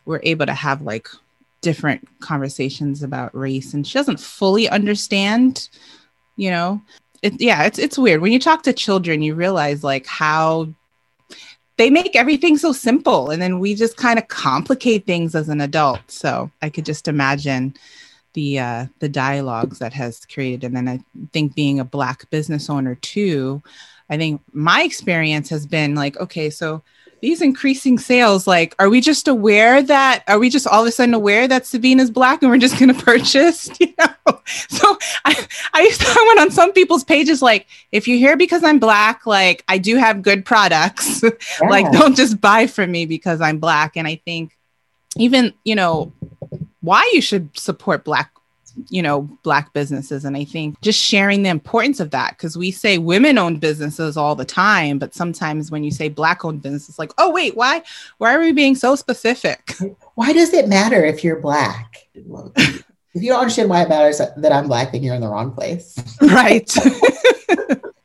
[0.07, 1.09] we're able to have like
[1.61, 5.71] different conversations about race and she doesn't fully understand
[6.37, 6.79] you know
[7.25, 8.21] it, yeah it's it's weird.
[8.21, 10.69] When you talk to children you realize like how
[11.77, 15.61] they make everything so simple and then we just kind of complicate things as an
[15.61, 16.01] adult.
[16.09, 17.75] So i could just imagine
[18.35, 20.99] the uh the dialogues that has created and then i
[21.33, 23.63] think being a black business owner too
[24.11, 26.83] i think my experience has been like okay so
[27.25, 30.93] these increasing sales, like, are we just aware that, are we just all of a
[30.93, 34.41] sudden aware that Sabina's black and we're just going to purchase, you know?
[34.69, 38.37] So I, I used to, I went on some people's pages, like, if you're here
[38.37, 41.23] because I'm black, like, I do have good products.
[41.61, 41.69] Yeah.
[41.69, 43.97] like, don't just buy from me because I'm black.
[43.97, 44.57] And I think
[45.17, 46.13] even, you know,
[46.81, 48.33] why you should support black
[48.89, 50.25] you know black businesses.
[50.25, 54.17] And i think just sharing the importance of that because we say women owned businesses
[54.17, 57.57] all the time but sometimes when you say black owned business it's like oh wait
[57.57, 57.83] why
[58.19, 59.75] why are we being so specific?
[60.15, 62.07] Why does it matter if you're black?
[63.17, 65.53] If you don't understand why it matters that i'm black then you're in the wrong
[65.53, 65.97] place.
[66.21, 66.69] Right.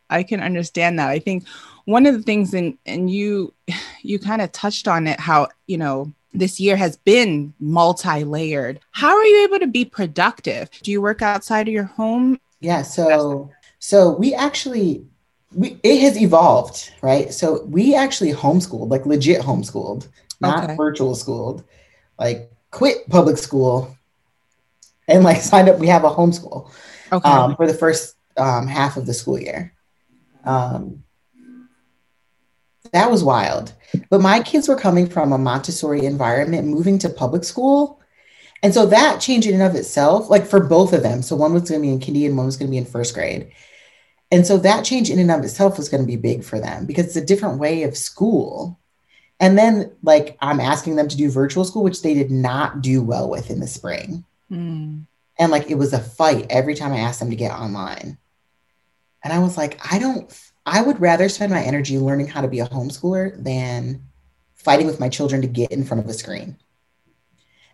[0.10, 1.10] I can understand that.
[1.10, 1.48] I think
[1.86, 3.54] one of the things and and you
[4.04, 8.80] you kind of touched on it how you know this year has been multi-layered.
[8.92, 10.70] How are you able to be productive?
[10.84, 12.40] Do you work outside of your home?
[12.60, 15.06] Yeah, so so we actually
[15.54, 17.34] we it has evolved, right?
[17.34, 20.08] So we actually homeschooled, like legit homeschooled,
[20.40, 20.76] not okay.
[20.76, 21.64] virtual schooled.
[22.18, 23.96] Like quit public school
[25.08, 25.80] and like signed up.
[25.80, 26.70] We have a homeschool
[27.12, 27.30] okay.
[27.30, 29.74] um, for the first um, half of the school year.
[30.44, 31.04] Um,
[32.92, 33.74] that was wild.
[34.10, 38.00] But my kids were coming from a Montessori environment, moving to public school.
[38.62, 41.54] And so that change in and of itself, like for both of them, so one
[41.54, 43.52] was going to be in kindy and one was going to be in first grade.
[44.32, 46.86] And so that change in and of itself was going to be big for them
[46.86, 48.80] because it's a different way of school.
[49.40, 53.02] And then, like, I'm asking them to do virtual school, which they did not do
[53.02, 54.26] well with in the spring.
[54.52, 55.06] Mm.
[55.40, 58.18] And like, it was a fight every time I asked them to get online.
[59.24, 60.32] And I was like, I don't
[60.66, 64.04] I would rather spend my energy learning how to be a homeschooler than
[64.54, 66.58] fighting with my children to get in front of a screen.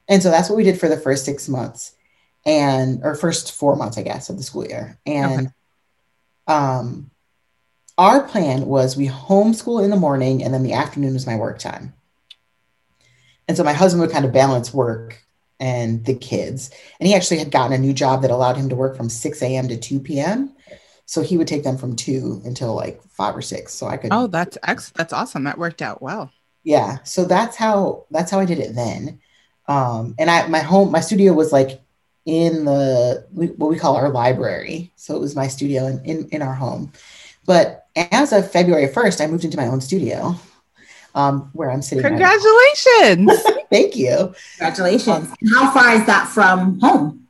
[0.08, 1.94] And so that's what we did for the first six months
[2.46, 5.00] and or first four months, I guess, of the school year.
[5.06, 5.54] And okay.
[6.48, 7.12] um
[7.98, 11.60] our plan was we homeschool in the morning and then the afternoon was my work
[11.60, 11.94] time.
[13.48, 15.24] And so my husband would kind of balance work
[15.60, 16.72] and the kids.
[17.00, 19.42] And he actually had gotten a new job that allowed him to work from 6
[19.42, 19.68] a.m.
[19.70, 20.54] to 2 p.m.
[21.06, 23.74] So he would take them from two until like five or six.
[23.74, 24.12] So I could.
[24.12, 25.44] Oh, that's ex- that's awesome.
[25.44, 26.32] That worked out well.
[26.64, 26.98] Yeah.
[27.04, 29.20] So that's how that's how I did it then.
[29.68, 31.82] Um, and I my home my studio was like
[32.26, 34.92] in the what we call our library.
[34.96, 36.92] So it was my studio in in, in our home.
[37.46, 40.36] But as of February 1st, I moved into my own studio.
[41.14, 42.04] Um, where I'm sitting.
[42.04, 43.42] Congratulations.
[43.72, 44.34] Thank you.
[44.58, 45.34] Congratulations.
[45.54, 47.28] How far is that from home?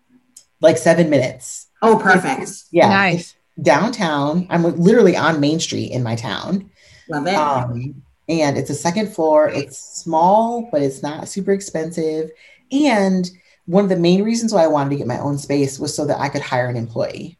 [0.59, 1.67] Like seven minutes.
[1.83, 2.49] Oh, perfect.
[2.71, 2.89] Yeah.
[2.89, 3.34] Nice.
[3.61, 4.47] Downtown.
[4.49, 6.69] I'm literally on Main Street in my town.
[7.09, 7.35] Love it.
[7.35, 9.49] Um, and it's a second floor.
[9.49, 12.31] It's small, but it's not super expensive.
[12.71, 13.29] And
[13.65, 16.05] one of the main reasons why I wanted to get my own space was so
[16.05, 17.37] that I could hire an employee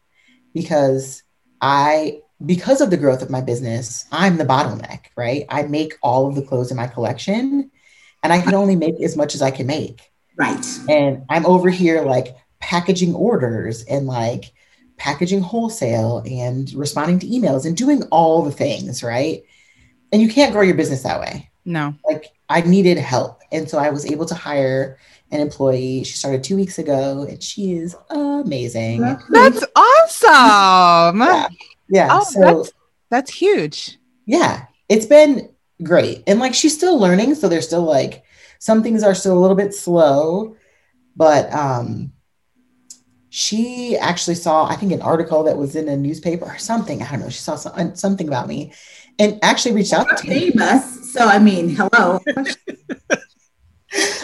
[0.54, 1.22] because
[1.60, 5.46] I because of the growth of my business, I'm the bottleneck, right?
[5.48, 7.70] I make all of the clothes in my collection
[8.22, 10.02] and I can only make as much as I can make.
[10.36, 10.66] Right.
[10.88, 14.52] And I'm over here like packaging orders and like
[14.96, 19.42] packaging wholesale and responding to emails and doing all the things, right?
[20.12, 21.50] And you can't grow your business that way.
[21.64, 21.94] No.
[22.08, 23.40] Like I needed help.
[23.52, 24.98] And so I was able to hire
[25.32, 26.04] an employee.
[26.04, 29.00] She started two weeks ago and she is amazing.
[29.30, 31.20] That's awesome.
[31.20, 31.48] Yeah.
[31.88, 32.08] yeah.
[32.12, 32.72] Oh, so that's,
[33.10, 33.98] that's huge.
[34.26, 35.50] yeah, it's been
[35.82, 36.22] great.
[36.26, 37.34] And like she's still learning.
[37.34, 38.22] So there's still like
[38.58, 40.56] some things are still a little bit slow,
[41.16, 42.12] but um
[43.36, 47.02] she actually saw, I think, an article that was in a newspaper or something.
[47.02, 47.28] I don't know.
[47.28, 48.72] She saw some, something about me
[49.18, 50.52] and actually reached out to me.
[50.52, 51.12] Famous.
[51.12, 52.18] So I mean, hello.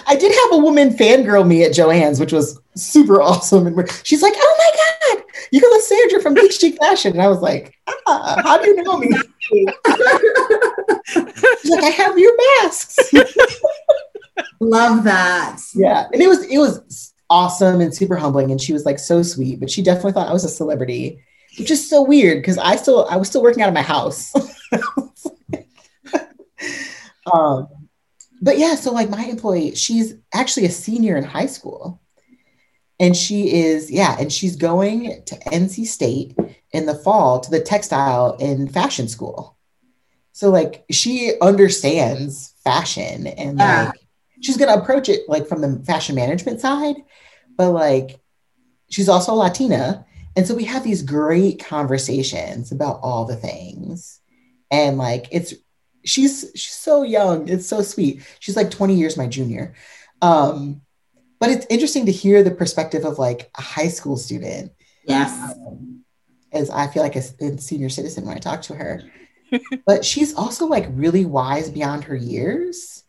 [0.06, 3.66] I did have a woman fangirl me at Joanne's, which was super awesome.
[3.66, 7.42] And she's like, "Oh my god, you're Lysandra from Geek Chic Fashion," and I was
[7.42, 7.74] like,
[8.06, 9.10] ah, "How do you know me?"
[11.02, 12.32] she's like, "I have your
[12.62, 12.98] masks."
[14.60, 15.60] Love that.
[15.74, 19.22] yeah, and it was it was awesome and super humbling, and she was like so
[19.22, 19.58] sweet.
[19.58, 21.24] But she definitely thought I was a celebrity,
[21.58, 24.34] which is so weird because I still I was still working out of my house.
[27.32, 27.68] um,
[28.42, 32.00] but yeah, so like my employee, she's actually a senior in high school.
[33.00, 36.36] And she is, yeah, and she's going to NC State
[36.70, 39.56] in the fall to the textile and fashion school.
[40.32, 43.94] So like she understands fashion and like
[44.40, 46.96] she's gonna approach it like from the fashion management side,
[47.56, 48.20] but like
[48.90, 50.06] she's also Latina.
[50.36, 54.20] And so we have these great conversations about all the things.
[54.70, 55.54] And like it's
[56.04, 57.48] she's she's so young.
[57.48, 58.22] It's so sweet.
[58.40, 59.74] She's like 20 years my junior.
[60.22, 60.80] Um,
[61.38, 64.72] but it's interesting to hear the perspective of like a high school student,
[65.04, 65.32] Yes.
[65.52, 66.04] um,
[66.52, 67.22] as I feel like a
[67.58, 69.02] senior citizen when I talk to her.
[69.86, 73.02] but she's also like really wise beyond her years,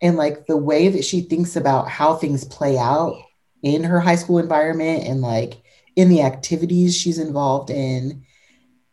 [0.00, 3.16] and like the way that she thinks about how things play out
[3.62, 5.62] in her high school environment and like
[5.96, 8.24] in the activities she's involved in,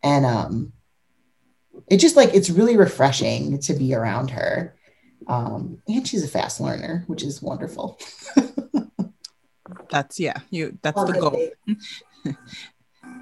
[0.04, 0.74] and um,
[1.88, 4.76] it just like it's really refreshing to be around her.
[5.28, 8.00] Um, and she's a fast learner, which is wonderful.
[9.90, 11.50] That's yeah, you that's the goal.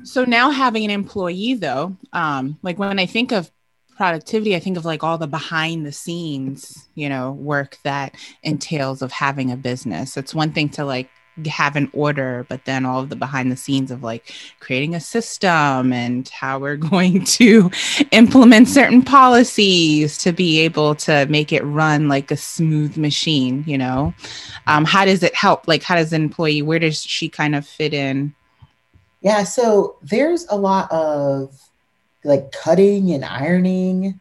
[0.04, 3.52] So now having an employee though, um, like when I think of
[3.96, 9.02] productivity, I think of like all the behind the scenes, you know, work that entails
[9.02, 10.18] of having a business.
[10.18, 11.10] It's one thing to like
[11.46, 15.00] have an order, but then all of the behind the scenes of like creating a
[15.00, 17.70] system and how we're going to
[18.12, 23.78] implement certain policies to be able to make it run like a smooth machine, you
[23.78, 24.14] know.
[24.68, 25.68] Um, how does it help?
[25.68, 28.34] Like, how does an employee, where does she kind of fit in?
[29.22, 31.60] Yeah, so there's a lot of
[32.24, 34.20] like cutting and ironing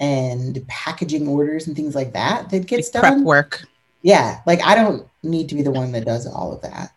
[0.00, 3.24] and packaging orders and things like that that gets Like prep done.
[3.24, 3.64] work.
[4.02, 6.92] Yeah, like I don't need to be the one that does all of that.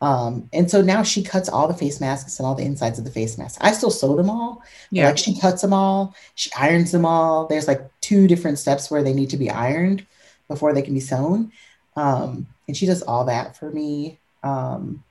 [0.00, 3.06] Um, and so now she cuts all the face masks and all the insides of
[3.06, 3.58] the face masks.
[3.60, 4.62] I still sew them all.
[4.90, 5.06] Yeah.
[5.06, 7.46] Like she cuts them all, she irons them all.
[7.46, 10.06] There's like two different steps where they need to be ironed
[10.48, 11.52] before they can be sewn.
[11.96, 14.18] Um, and she does all that for me.
[14.42, 15.02] Um,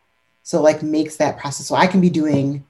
[0.43, 2.65] so like makes that process so I can be doing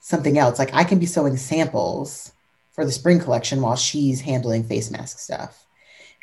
[0.00, 0.58] something else.
[0.58, 2.32] Like I can be sewing samples
[2.72, 5.66] for the spring collection while she's handling face mask stuff.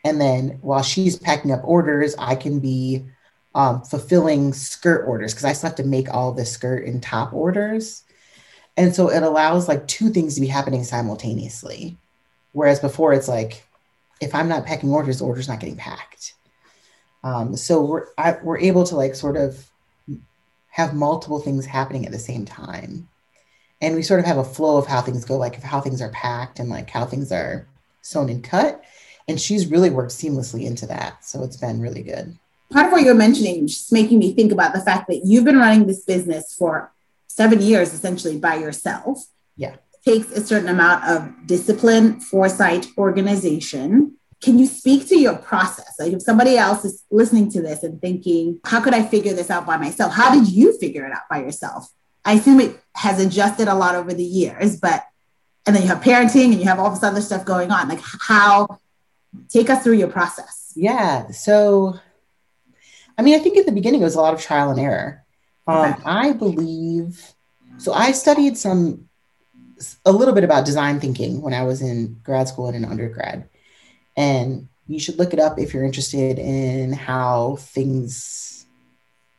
[0.04, 3.06] And then while she's packing up orders, I can be
[3.56, 7.34] um, fulfilling skirt orders because I still have to make all the skirt and top
[7.34, 8.04] orders.
[8.78, 11.98] And so it allows like two things to be happening simultaneously.
[12.54, 13.64] Whereas before it's like,
[14.22, 16.34] if I'm not packing orders, the order's not getting packed.
[17.24, 19.70] Um, so we're I, we're able to like sort of
[20.70, 23.10] have multiple things happening at the same time,
[23.82, 26.10] and we sort of have a flow of how things go, like how things are
[26.10, 27.68] packed and like how things are
[28.02, 28.84] sewn and cut.
[29.28, 31.24] And she's really worked seamlessly into that.
[31.26, 32.38] So it's been really good.
[32.72, 35.58] Part of what you're mentioning just making me think about the fact that you've been
[35.58, 36.92] running this business for
[37.28, 39.26] seven years essentially by yourself.
[39.56, 39.74] Yeah.
[39.74, 44.16] It takes a certain amount of discipline, foresight, organization.
[44.42, 45.96] Can you speak to your process?
[46.00, 49.50] Like if somebody else is listening to this and thinking, how could I figure this
[49.50, 50.14] out by myself?
[50.14, 51.92] How did you figure it out by yourself?
[52.24, 55.06] I assume it has adjusted a lot over the years, but
[55.66, 57.90] and then you have parenting and you have all this other stuff going on.
[57.90, 58.80] Like how
[59.50, 60.74] take us through your process.
[60.76, 61.30] Yeah.
[61.32, 62.00] So
[63.18, 65.24] I mean, I think at the beginning it was a lot of trial and error.
[65.66, 66.04] Um, okay.
[66.06, 67.34] I believe
[67.78, 67.94] so.
[67.94, 69.10] I studied some
[70.06, 73.50] a little bit about design thinking when I was in grad school and in undergrad,
[74.16, 78.66] and you should look it up if you're interested in how things,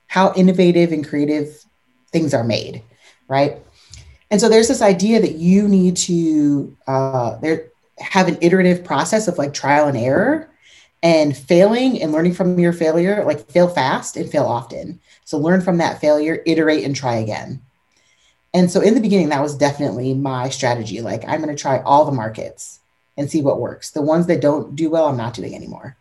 [0.09, 1.64] how innovative and creative
[2.12, 2.82] things are made,
[3.28, 3.59] right?
[4.30, 7.68] And so there's this idea that you need to uh, there
[8.01, 10.49] have an iterative process of like trial and error
[11.03, 15.01] and failing and learning from your failure, like fail fast and fail often.
[15.24, 17.62] So learn from that failure, iterate and try again.
[18.55, 21.01] And so in the beginning, that was definitely my strategy.
[21.01, 22.80] Like I'm going to try all the markets
[23.16, 23.90] and see what works.
[23.90, 25.96] The ones that don't do well, I'm not doing anymore.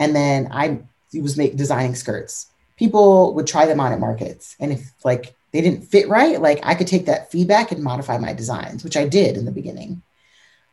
[0.00, 0.80] And then I
[1.14, 2.48] was make designing skirts
[2.78, 4.56] people would try them on at markets.
[4.60, 8.16] And if like they didn't fit right, like I could take that feedback and modify
[8.18, 10.02] my designs, which I did in the beginning.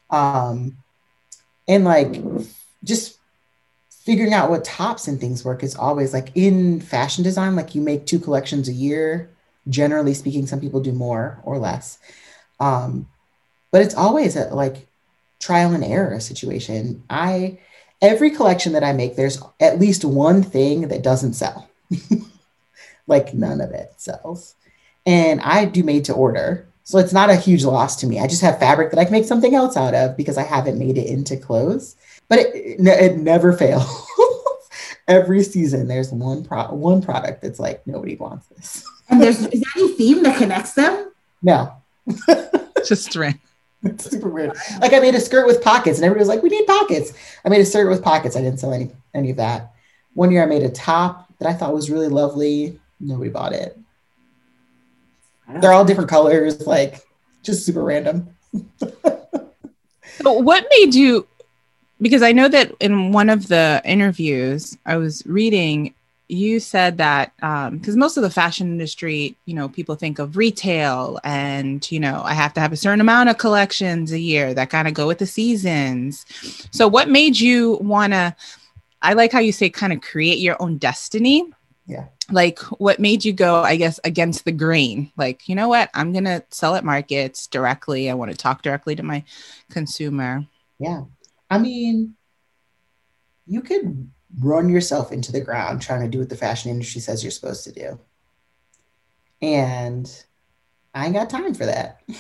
[0.09, 0.77] Um,
[1.67, 2.21] and like
[2.83, 3.17] just
[3.89, 7.81] figuring out what tops and things work is always like in fashion design, like you
[7.81, 9.31] make two collections a year.
[9.67, 11.97] Generally speaking, some people do more or less.
[12.59, 13.07] Um,
[13.71, 14.87] but it's always a like
[15.39, 17.03] trial and error situation.
[17.09, 17.59] I
[18.01, 21.67] every collection that I make, there's at least one thing that doesn't sell.
[23.07, 24.55] like none of it sells.
[25.05, 26.67] And I do made to order.
[26.85, 28.19] So it's not a huge loss to me.
[28.19, 30.77] I just have fabric that I can make something else out of because I haven't
[30.77, 31.95] made it into clothes.
[32.29, 34.07] But it, it, it never fails.
[35.07, 38.85] Every season, there's one pro- one product that's like nobody wants this.
[39.07, 41.11] And there's is there any theme that connects them?
[41.43, 41.75] No,
[42.87, 43.37] just strange.
[43.83, 44.53] It's super weird.
[44.81, 47.13] Like I made a skirt with pockets, and everybody was like, "We need pockets."
[47.45, 48.35] I made a skirt with pockets.
[48.35, 49.73] I didn't sell any any of that.
[50.15, 52.79] One year, I made a top that I thought was really lovely.
[52.99, 53.77] Nobody bought it.
[55.47, 57.01] They're all different colors, like
[57.43, 58.29] just super random.
[60.21, 61.27] so what made you
[62.01, 65.93] because I know that in one of the interviews I was reading,
[66.27, 70.35] you said that because um, most of the fashion industry, you know, people think of
[70.35, 74.53] retail and, you know, I have to have a certain amount of collections a year
[74.55, 76.25] that kind of go with the seasons.
[76.71, 78.35] So, what made you want to
[79.05, 81.45] I like how you say kind of create your own destiny.
[81.87, 82.05] Yeah.
[82.31, 85.11] Like what made you go, I guess, against the grain?
[85.15, 85.89] Like, you know what?
[85.93, 88.09] I'm going to sell at markets directly.
[88.09, 89.23] I want to talk directly to my
[89.69, 90.45] consumer.
[90.79, 91.03] Yeah.
[91.49, 92.15] I mean,
[93.45, 94.09] you could
[94.39, 97.63] run yourself into the ground trying to do what the fashion industry says you're supposed
[97.65, 97.99] to do.
[99.41, 100.09] And
[100.93, 102.01] I ain't got time for that.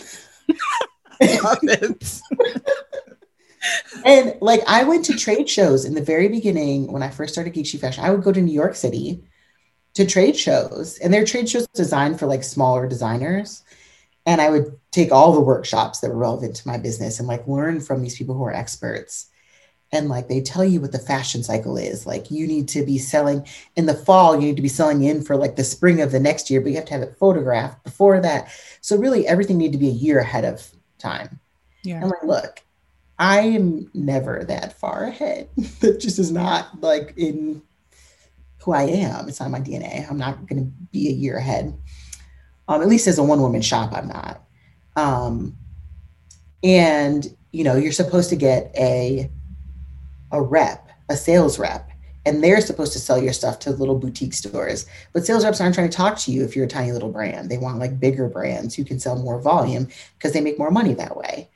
[4.05, 7.53] And like I went to trade shows in the very beginning when I first started
[7.53, 8.03] Geek Chic Fashion.
[8.03, 9.23] I would go to New York City
[9.95, 13.63] to trade shows, and they're trade shows designed for like smaller designers.
[14.25, 17.47] And I would take all the workshops that were relevant to my business and like
[17.47, 19.27] learn from these people who are experts.
[19.91, 22.05] And like they tell you what the fashion cycle is.
[22.05, 25.23] Like you need to be selling in the fall, you need to be selling in
[25.23, 27.83] for like the spring of the next year, but you have to have it photographed
[27.83, 28.49] before that.
[28.81, 30.67] So really everything need to be a year ahead of
[30.97, 31.39] time.
[31.83, 32.01] Yeah.
[32.01, 32.63] And like, look,
[33.19, 35.49] I am never that far ahead.
[35.79, 37.61] that just is not like in
[38.65, 39.29] who I am.
[39.29, 40.09] It's not my DNA.
[40.09, 41.77] I'm not going to be a year ahead.
[42.67, 44.41] Um, at least as a one woman shop, I'm not.
[44.95, 45.55] Um,
[46.63, 49.29] and you know, you're supposed to get a
[50.31, 51.89] a rep, a sales rep,
[52.25, 54.87] and they're supposed to sell your stuff to little boutique stores.
[55.13, 57.49] But sales reps aren't trying to talk to you if you're a tiny little brand.
[57.49, 59.87] They want like bigger brands who can sell more volume
[60.17, 61.49] because they make more money that way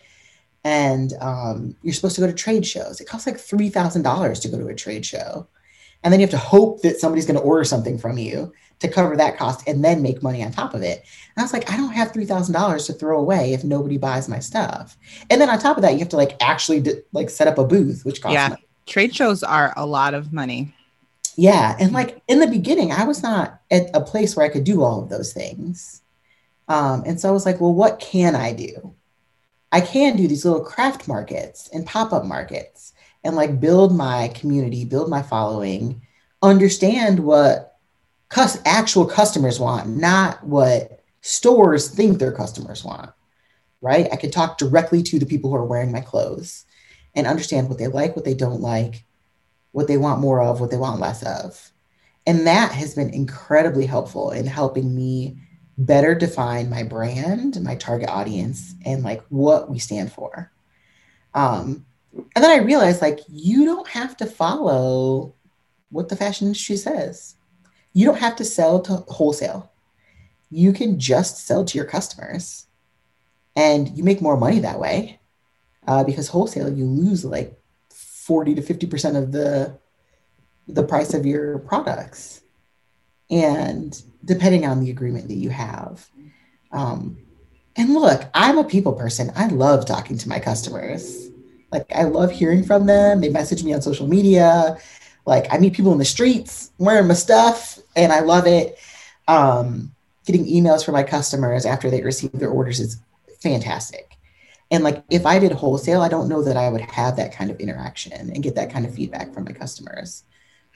[0.64, 3.00] and um, you're supposed to go to trade shows.
[3.00, 5.48] It costs like three thousand dollars to go to a trade show,
[6.04, 8.88] and then you have to hope that somebody's going to order something from you to
[8.88, 11.00] cover that cost, and then make money on top of it.
[11.00, 13.98] And I was like, I don't have three thousand dollars to throw away if nobody
[13.98, 14.98] buys my stuff.
[15.30, 17.66] And then on top of that, you have to like actually like set up a
[17.66, 18.50] booth, which costs yeah.
[18.50, 18.66] Money.
[18.86, 20.74] Trade shows are a lot of money.
[21.36, 24.64] Yeah, and like in the beginning, I was not at a place where I could
[24.64, 26.02] do all of those things.
[26.68, 28.94] Um, and so I was like, well, what can I do?
[29.72, 32.94] I can do these little craft markets and pop up markets
[33.24, 36.02] and like build my community, build my following,
[36.42, 37.78] understand what
[38.30, 43.12] cus- actual customers want, not what stores think their customers want,
[43.82, 44.08] right?
[44.12, 46.66] I can talk directly to the people who are wearing my clothes
[47.16, 49.04] and understand what they like, what they don't like,
[49.72, 51.72] what they want more of, what they want less of.
[52.26, 55.40] And that has been incredibly helpful in helping me
[55.78, 60.52] better define my brand, my target audience, and like what we stand for.
[61.34, 65.34] Um, and then I realized like you don't have to follow
[65.90, 67.36] what the fashion industry says.
[67.94, 69.72] You don't have to sell to wholesale.
[70.50, 72.68] You can just sell to your customers
[73.56, 75.20] and you make more money that way
[75.88, 79.78] uh, because wholesale you lose like 40 to 50% of the
[80.68, 82.42] the price of your products
[83.32, 86.08] and depending on the agreement that you have
[86.72, 87.18] um,
[87.76, 91.29] and look i'm a people person i love talking to my customers
[91.72, 94.78] like i love hearing from them they message me on social media
[95.30, 98.80] like I meet people in the streets wearing my stuff, and I love it.
[99.28, 99.92] Um,
[100.26, 103.00] getting emails from my customers after they receive their orders is
[103.40, 104.18] fantastic.
[104.72, 107.52] And like if I did wholesale, I don't know that I would have that kind
[107.52, 110.24] of interaction and get that kind of feedback from my customers.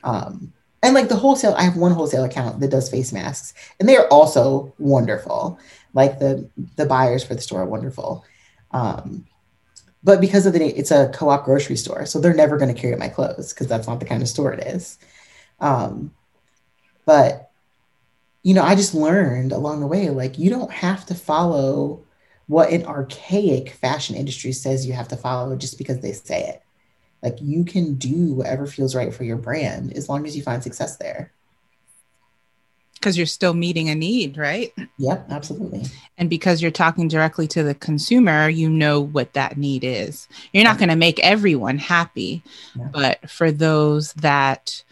[0.04, 3.90] Um, and like the wholesale, I have one wholesale account that does face masks, and
[3.90, 5.58] they are also wonderful.
[5.96, 8.24] Like the the buyers for the store are wonderful.
[8.70, 9.26] Um,
[10.04, 12.96] but because of the it's a co-op grocery store so they're never going to carry
[12.96, 14.98] my clothes because that's not the kind of store it is.
[15.60, 16.12] Um,
[17.06, 17.52] but
[18.44, 22.04] you know i just learned along the way like you don't have to follow
[22.48, 26.62] what an archaic fashion industry says you have to follow just because they say it.
[27.22, 30.62] Like you can do whatever feels right for your brand as long as you find
[30.62, 31.32] success there
[33.04, 34.74] because you're still meeting a need, right?
[34.98, 35.84] Yep, absolutely.
[36.18, 40.30] And because you're talking directly to the consumer, you know what that need is.
[40.54, 42.44] You're not going to make everyone happy,
[42.80, 42.88] yeah.
[42.94, 44.86] but for those that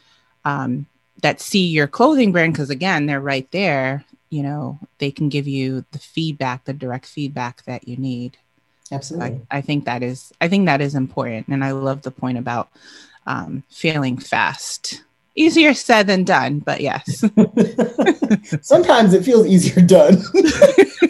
[0.44, 0.88] um,
[1.22, 4.04] that see your clothing brand, because again, they're right there.
[4.30, 8.38] You know, they can give you the feedback, the direct feedback that you need.
[8.92, 9.40] Absolutely.
[9.50, 10.34] I, I think that is.
[10.42, 12.70] I think that is important, and I love the point about
[13.26, 15.02] um, failing fast
[15.36, 17.24] easier said than done, but yes.
[18.62, 20.18] Sometimes it feels easier done.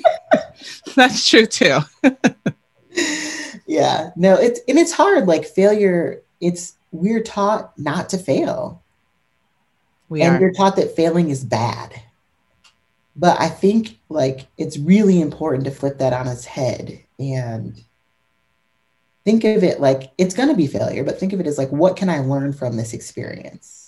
[0.95, 1.79] That's true too.
[3.65, 4.11] yeah.
[4.15, 5.27] No, it's and it's hard.
[5.27, 8.81] Like failure, it's we're taught not to fail.
[10.09, 10.39] We and are.
[10.39, 12.01] we're taught that failing is bad.
[13.15, 17.81] But I think like it's really important to flip that on its head and
[19.23, 21.71] think of it like it's going to be failure, but think of it as like,
[21.71, 23.80] what can I learn from this experience?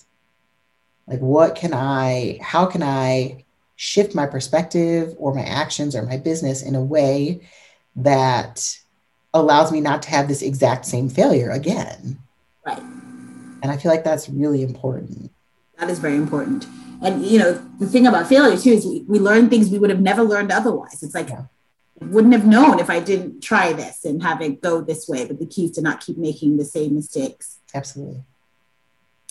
[1.07, 3.43] Like, what can I, how can I
[3.75, 7.41] shift my perspective or my actions or my business in a way
[7.95, 8.77] that
[9.33, 12.19] allows me not to have this exact same failure again?
[12.65, 12.79] Right.
[12.79, 15.31] And I feel like that's really important.
[15.77, 16.65] That is very important.
[17.01, 19.89] And, you know, the thing about failure too is we, we learn things we would
[19.89, 21.03] have never learned otherwise.
[21.03, 21.43] It's like, yeah.
[21.99, 25.25] Wouldn't have known if I didn't try this and have it go this way.
[25.25, 27.59] But the key is to not keep making the same mistakes.
[27.73, 28.23] Absolutely.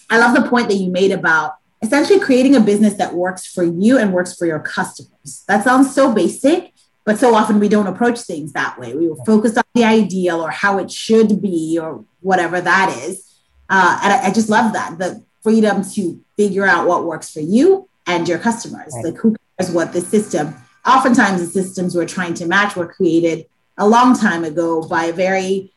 [0.09, 3.64] I love the point that you made about essentially creating a business that works for
[3.64, 5.45] you and works for your customers.
[5.49, 6.72] That sounds so basic,
[7.05, 8.95] but so often we don't approach things that way.
[8.95, 13.28] We were focused on the ideal or how it should be or whatever that is.
[13.68, 17.41] Uh, and I, I, just love that the freedom to figure out what works for
[17.41, 18.93] you and your customers.
[18.95, 19.07] Right.
[19.07, 20.55] Like, who cares what the system?
[20.87, 23.47] Oftentimes, the systems we're trying to match were created
[23.78, 25.72] a long time ago by a very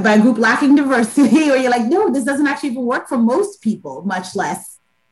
[0.00, 3.18] by a group lacking diversity, or you're like, no, this doesn't actually even work for
[3.18, 4.69] most people, much less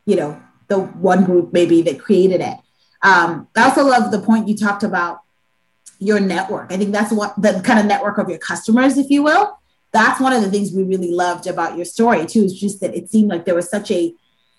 [0.08, 2.56] you know, the one group maybe that created it.
[3.02, 5.20] Um, I also love the point you talked about
[5.98, 6.72] your network.
[6.72, 9.58] I think that's what the kind of network of your customers, if you will.
[9.92, 12.94] That's one of the things we really loved about your story too, is just that
[12.96, 14.14] it seemed like there was such a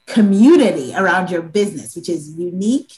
[0.05, 2.93] community around your business, which is unique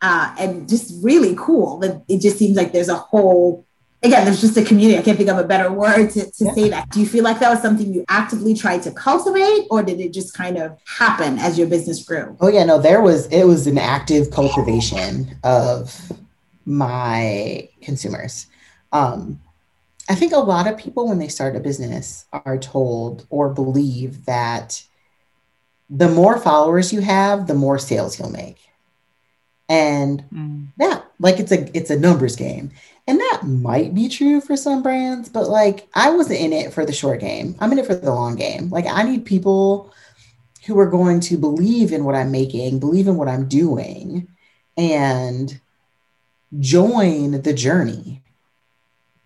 [0.00, 1.78] uh, and just really cool.
[1.78, 3.66] That it just seems like there's a whole
[4.02, 4.98] again, there's just a community.
[4.98, 6.52] I can't think of a better word to, to yeah.
[6.52, 6.90] say that.
[6.90, 10.12] Do you feel like that was something you actively tried to cultivate, or did it
[10.12, 12.36] just kind of happen as your business grew?
[12.40, 16.12] Oh yeah, no, there was it was an active cultivation of
[16.64, 18.46] my consumers.
[18.92, 19.40] Um,
[20.08, 24.24] I think a lot of people when they start a business are told or believe
[24.26, 24.84] that
[25.90, 28.58] the more followers you have, the more sales you'll make.
[29.68, 30.68] And mm.
[30.76, 32.70] that like it's a it's a numbers game.
[33.08, 36.84] And that might be true for some brands, but like I wasn't in it for
[36.84, 37.54] the short game.
[37.60, 38.68] I'm in it for the long game.
[38.68, 39.92] Like I need people
[40.66, 44.26] who are going to believe in what I'm making, believe in what I'm doing,
[44.76, 45.60] and
[46.58, 48.22] join the journey.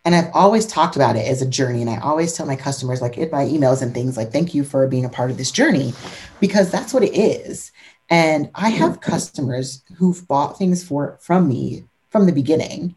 [0.05, 1.81] And I've always talked about it as a journey.
[1.81, 4.65] And I always tell my customers, like in my emails and things, like, thank you
[4.65, 5.95] for being a part of this journey,
[6.41, 7.73] because that's what it is.
[8.11, 9.11] And I have mm-hmm.
[9.11, 12.97] customers who've bought things for from me from the beginning.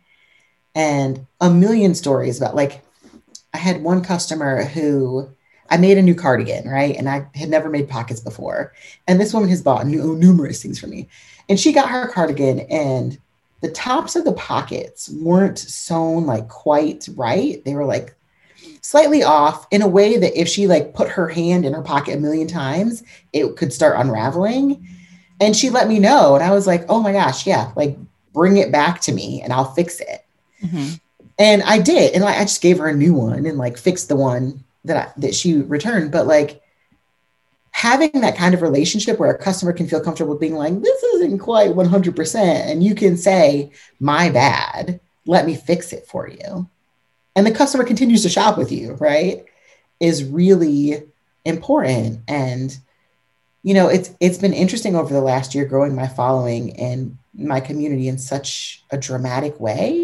[0.75, 2.83] And a million stories about like,
[3.53, 5.29] I had one customer who
[5.69, 6.95] I made a new cardigan, right?
[6.95, 8.73] And I had never made pockets before.
[9.07, 11.07] And this woman has bought numerous things for me.
[11.49, 13.19] And she got her cardigan, and
[13.61, 17.63] the tops of the pockets weren't sewn like quite right.
[17.65, 18.15] They were like
[18.81, 22.17] slightly off in a way that if she like put her hand in her pocket
[22.17, 24.87] a million times, it could start unraveling.
[25.39, 26.35] And she let me know.
[26.35, 27.97] And I was like, oh my gosh, yeah, like
[28.33, 30.22] bring it back to me and I'll fix it.
[30.63, 30.95] Mm-hmm.
[31.39, 32.13] And I did.
[32.13, 34.97] And like, I just gave her a new one and like fixed the one that
[34.97, 36.11] I, that she returned.
[36.11, 36.61] But like
[37.71, 41.39] having that kind of relationship where a customer can feel comfortable being like, this isn't
[41.39, 42.35] quite 100%.
[42.35, 46.69] And you can say, my bad, let me fix it for you.
[47.35, 49.45] And the customer continues to shop with you, right?
[49.99, 51.03] Is really
[51.45, 52.21] important.
[52.27, 52.77] And,
[53.63, 57.59] you know, it's it's been interesting over the last year growing my following and my
[57.59, 60.02] community in such a dramatic way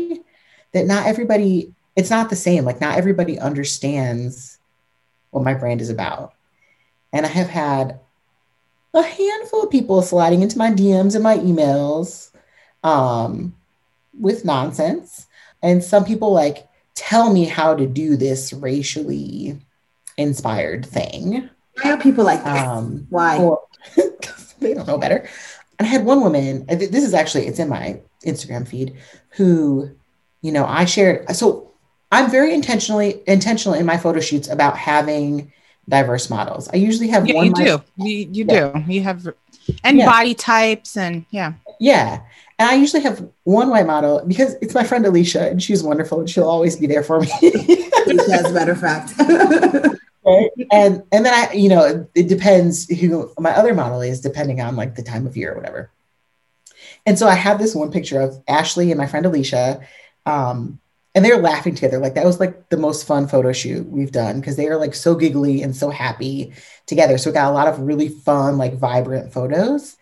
[0.73, 2.65] that not everybody, it's not the same.
[2.65, 4.57] Like not everybody understands
[5.31, 6.33] what my brand is about
[7.11, 7.99] and I have had
[8.93, 12.31] a handful of people sliding into my DMs and my emails
[12.83, 13.55] um,
[14.19, 15.27] with nonsense.
[15.61, 19.59] And some people like tell me how to do this racially
[20.17, 21.49] inspired thing.
[21.81, 22.61] Why are people like this?
[22.61, 23.37] Um, Why?
[23.37, 23.61] Or,
[24.59, 25.27] they don't know better.
[25.77, 28.97] And I had one woman, this is actually, it's in my Instagram feed,
[29.29, 29.89] who,
[30.41, 31.29] you know, I shared.
[31.35, 31.71] So
[32.11, 35.51] I'm very intentionally intentional in my photo shoots about having
[35.87, 36.69] diverse models.
[36.71, 37.45] I usually have yeah, one.
[37.47, 37.83] You do.
[37.97, 38.71] You, you yeah.
[38.71, 38.93] do.
[38.93, 39.27] You have,
[39.83, 40.05] and yeah.
[40.05, 41.53] body types and yeah.
[41.79, 42.21] Yeah.
[42.57, 46.19] And I usually have one white model because it's my friend Alicia and she's wonderful
[46.19, 47.29] and she'll always be there for me.
[47.41, 49.13] as a matter of fact.
[50.25, 50.49] right?
[50.71, 54.75] And and then I, you know, it depends who my other model is, depending on
[54.75, 55.91] like the time of year or whatever.
[57.05, 59.81] And so I have this one picture of Ashley and my friend Alicia.
[60.25, 60.79] Um,
[61.15, 61.97] and they're laughing together.
[61.99, 64.93] Like that was like the most fun photo shoot we've done because they are like
[64.93, 66.53] so giggly and so happy
[66.85, 67.17] together.
[67.17, 69.97] So we got a lot of really fun, like vibrant photos.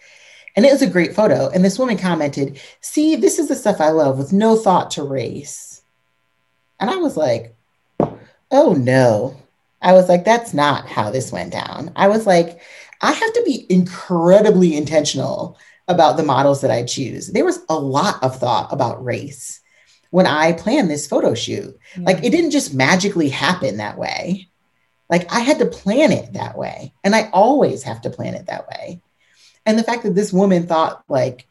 [0.55, 1.49] And it was a great photo.
[1.49, 5.03] And this woman commented, See, this is the stuff I love with no thought to
[5.03, 5.81] race.
[6.79, 7.55] And I was like,
[8.51, 9.37] Oh no.
[9.81, 11.91] I was like, That's not how this went down.
[11.95, 12.59] I was like,
[13.01, 15.57] I have to be incredibly intentional
[15.87, 17.27] about the models that I choose.
[17.27, 19.61] There was a lot of thought about race
[20.11, 21.77] when I planned this photo shoot.
[21.93, 22.03] Mm-hmm.
[22.03, 24.47] Like it didn't just magically happen that way.
[25.09, 26.93] Like I had to plan it that way.
[27.03, 29.01] And I always have to plan it that way.
[29.65, 31.45] And the fact that this woman thought, like,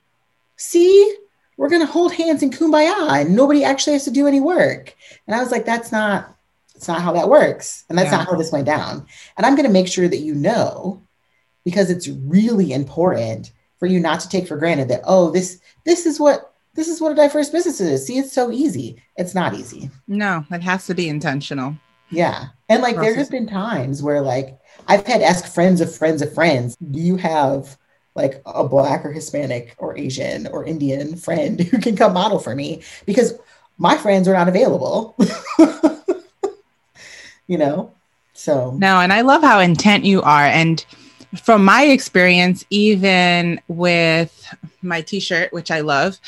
[0.56, 1.16] see,
[1.56, 4.94] we're going to hold hands in kumbaya and nobody actually has to do any work.
[5.26, 6.34] And I was like, that's not,
[6.74, 7.84] it's not how that works.
[7.88, 8.18] And that's yeah.
[8.18, 9.06] not how this went down.
[9.36, 11.02] And I'm going to make sure that you know,
[11.64, 16.06] because it's really important for you not to take for granted that, oh, this, this
[16.06, 18.06] is what this is what a diverse business is.
[18.06, 19.02] See, it's so easy.
[19.16, 19.90] It's not easy.
[20.06, 21.76] No, it has to be intentional.
[22.10, 22.46] Yeah.
[22.68, 26.32] And like there have been times where like I've had ask friends of friends of
[26.32, 27.76] friends, do you have
[28.14, 32.54] like a black or Hispanic or Asian or Indian friend who can come model for
[32.54, 32.82] me?
[33.06, 33.34] Because
[33.78, 35.16] my friends are not available.
[37.46, 37.92] you know?
[38.32, 40.44] So no, and I love how intent you are.
[40.44, 40.84] And
[41.42, 46.18] from my experience, even with my t-shirt, which I love,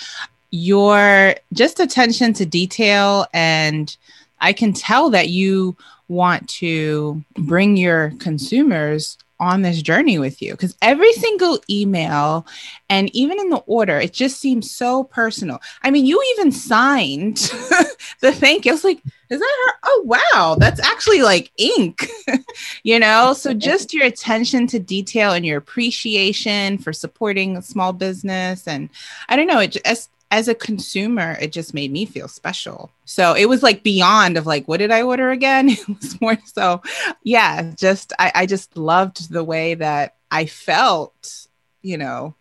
[0.50, 3.96] your just attention to detail and
[4.40, 5.76] I can tell that you
[6.08, 10.52] want to bring your consumers on this journey with you.
[10.52, 12.44] Because every single email
[12.90, 15.60] and even in the order it just seems so personal.
[15.82, 17.36] I mean you even signed
[18.20, 18.72] the thank you.
[18.72, 19.72] I was like is that her?
[19.84, 20.56] Oh wow.
[20.58, 22.08] That's actually like ink
[22.82, 23.34] you know?
[23.34, 28.88] So just your attention to detail and your appreciation for supporting a small business and
[29.28, 32.90] i don't know it just as a consumer, it just made me feel special.
[33.04, 35.70] So it was like beyond of like, what did I order again?
[35.78, 36.82] It was more so,
[37.22, 41.46] yeah, just I, I just loved the way that I felt,
[41.80, 42.34] you know,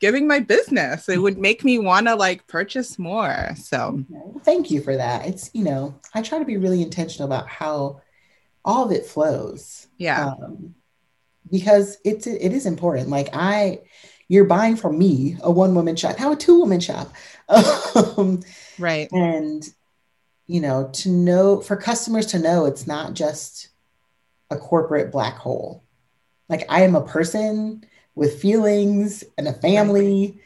[0.00, 1.08] giving my business.
[1.08, 3.50] It would make me want to like purchase more.
[3.56, 4.04] So
[4.42, 5.26] thank you for that.
[5.26, 8.00] It's, you know, I try to be really intentional about how
[8.64, 9.86] all of it flows.
[9.98, 10.26] Yeah.
[10.26, 10.74] Um,
[11.50, 13.08] because it's it is important.
[13.08, 13.80] Like I
[14.30, 17.12] you're buying from me a one woman shop, how a two woman shop.
[17.48, 18.40] um,
[18.78, 19.10] right.
[19.10, 19.68] And,
[20.46, 23.70] you know, to know for customers to know it's not just
[24.48, 25.82] a corporate black hole.
[26.48, 27.82] Like I am a person
[28.14, 30.38] with feelings and a family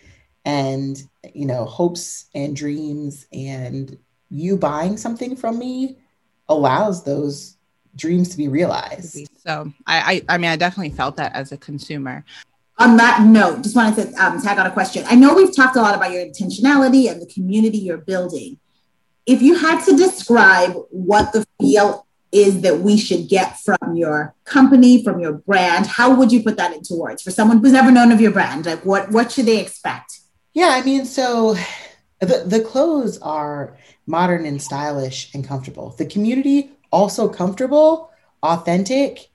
[0.46, 0.50] right.
[0.50, 1.02] and,
[1.34, 3.26] you know, hopes and dreams.
[3.34, 3.98] And
[4.30, 5.98] you buying something from me
[6.48, 7.58] allows those
[7.96, 9.28] dreams to be realized.
[9.44, 12.24] So I, I, I mean, I definitely felt that as a consumer
[12.78, 15.04] on that note, just wanted to um, tag on a question.
[15.06, 18.58] I know we've talked a lot about your intentionality and the community you're building.
[19.26, 24.34] If you had to describe what the feel is that we should get from your
[24.44, 27.92] company, from your brand, how would you put that into words for someone who's never
[27.92, 28.66] known of your brand?
[28.66, 30.20] Like, what what should they expect?
[30.52, 31.54] Yeah, I mean, so
[32.18, 35.90] the the clothes are modern and stylish and comfortable.
[35.90, 38.10] The community also comfortable,
[38.42, 39.28] authentic,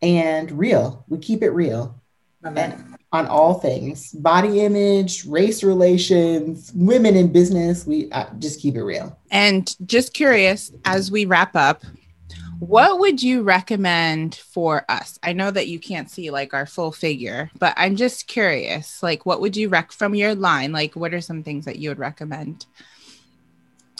[0.00, 1.04] and real.
[1.08, 2.00] We keep it real
[2.44, 7.86] on all things body image, race relations, women in business.
[7.86, 9.18] We uh, just keep it real.
[9.30, 11.84] And just curious, as we wrap up,
[12.58, 15.18] what would you recommend for us?
[15.22, 19.26] I know that you can't see like our full figure, but I'm just curious, like
[19.26, 20.72] what would you rec from your line?
[20.72, 22.66] Like what are some things that you would recommend?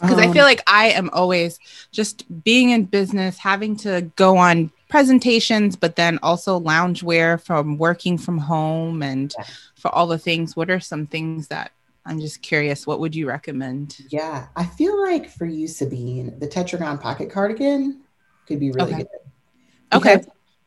[0.01, 1.59] Because um, I feel um, like I am always
[1.93, 8.17] just being in business, having to go on presentations, but then also loungewear from working
[8.17, 9.45] from home and yeah.
[9.75, 10.55] for all the things.
[10.55, 11.73] What are some things that
[12.07, 13.99] I'm just curious, what would you recommend?
[14.09, 18.03] Yeah, I feel like for you, Sabine, the Tetragon pocket cardigan
[18.47, 19.03] could be really okay.
[19.03, 19.95] good.
[19.95, 20.25] Okay.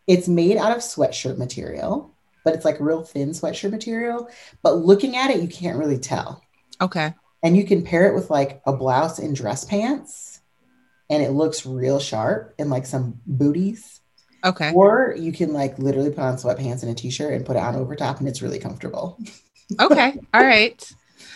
[0.08, 2.14] It's made out of sweatshirt material,
[2.44, 4.30] but it's like real thin sweatshirt material.
[4.62, 6.44] But looking at it, you can't really tell.
[6.82, 7.14] Okay.
[7.44, 10.42] And you can pair it with like a blouse and dress pants,
[11.10, 13.97] and it looks real sharp and like some booties.
[14.44, 14.72] Okay.
[14.74, 17.76] Or you can like literally put on sweatpants and a t-shirt and put it on
[17.76, 19.20] over top and it's really comfortable.
[19.80, 20.20] okay.
[20.34, 20.92] All right.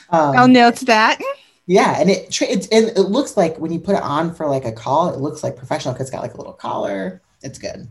[0.10, 1.20] Um, I'll note that.
[1.68, 4.72] Yeah, and it, it it looks like when you put it on for like a
[4.72, 7.22] call, it looks like professional because it's got like a little collar.
[7.44, 7.88] It's good.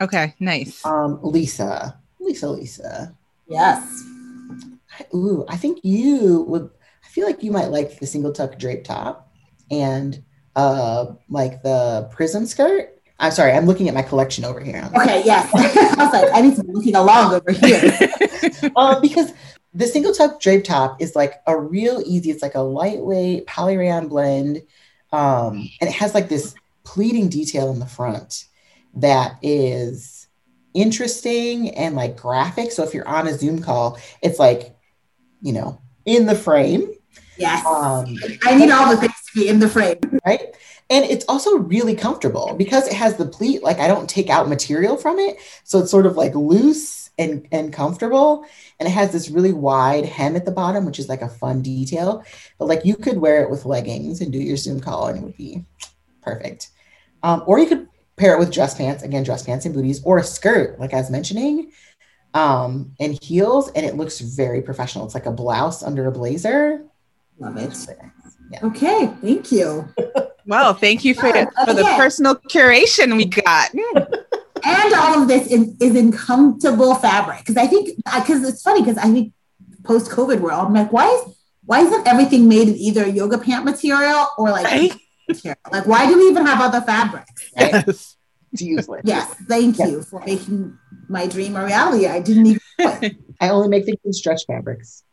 [0.00, 0.84] Okay, nice.
[0.84, 3.16] Um, Lisa, Lisa, Lisa.
[3.48, 4.04] Yes.
[5.14, 6.70] Ooh, I think you would.
[7.04, 9.32] I feel like you might like the single tuck drape top
[9.70, 10.22] and
[10.54, 12.99] uh like the prism skirt.
[13.20, 14.90] I'm sorry, I'm looking at my collection over here.
[14.96, 15.50] Okay, yes.
[15.54, 18.72] I was like, I need to be looking along over here.
[18.76, 19.32] um, because
[19.74, 23.76] the single tuck drape top is like a real easy, it's like a lightweight poly
[23.76, 24.62] rayon blend.
[25.12, 28.46] Um, and it has like this pleating detail in the front
[28.94, 30.26] that is
[30.72, 32.72] interesting and like graphic.
[32.72, 34.74] So if you're on a Zoom call, it's like,
[35.42, 36.90] you know, in the frame.
[37.36, 37.64] Yes.
[37.66, 39.98] Um, I need all the things be in the frame.
[40.24, 40.54] Right.
[40.90, 43.62] And it's also really comfortable because it has the pleat.
[43.62, 45.36] Like I don't take out material from it.
[45.62, 48.44] So it's sort of like loose and, and comfortable.
[48.80, 51.62] And it has this really wide hem at the bottom, which is like a fun
[51.62, 52.24] detail.
[52.58, 55.22] But like you could wear it with leggings and do your Zoom call and it
[55.22, 55.64] would be
[56.22, 56.70] perfect.
[57.22, 60.18] Um, or you could pair it with dress pants, again, dress pants and booties, or
[60.18, 61.72] a skirt, like I was mentioning,
[62.34, 63.70] um, and heels.
[63.72, 65.04] And it looks very professional.
[65.04, 66.84] It's like a blouse under a blazer.
[67.38, 67.74] Love it.
[68.50, 68.66] Yeah.
[68.66, 69.88] Okay, thank you.
[70.46, 73.72] Well, thank you for, for the personal curation we got.
[74.64, 77.38] and all of this is, is in comfortable fabric.
[77.38, 79.32] Because I think, uh, because it's funny, because I think
[79.84, 83.64] post COVID world, I'm like, why is why isn't everything made in either yoga pant
[83.64, 84.92] material or like right?
[85.28, 85.56] material?
[85.70, 87.50] Like, why do we even have other fabrics?
[87.56, 87.72] Right?
[87.72, 88.16] Yes.
[88.52, 89.02] It's useless.
[89.04, 89.88] Yes, thank yes.
[89.88, 90.76] you for making
[91.08, 92.08] my dream a reality.
[92.08, 93.16] I didn't even.
[93.40, 95.04] I only make things in stretch fabrics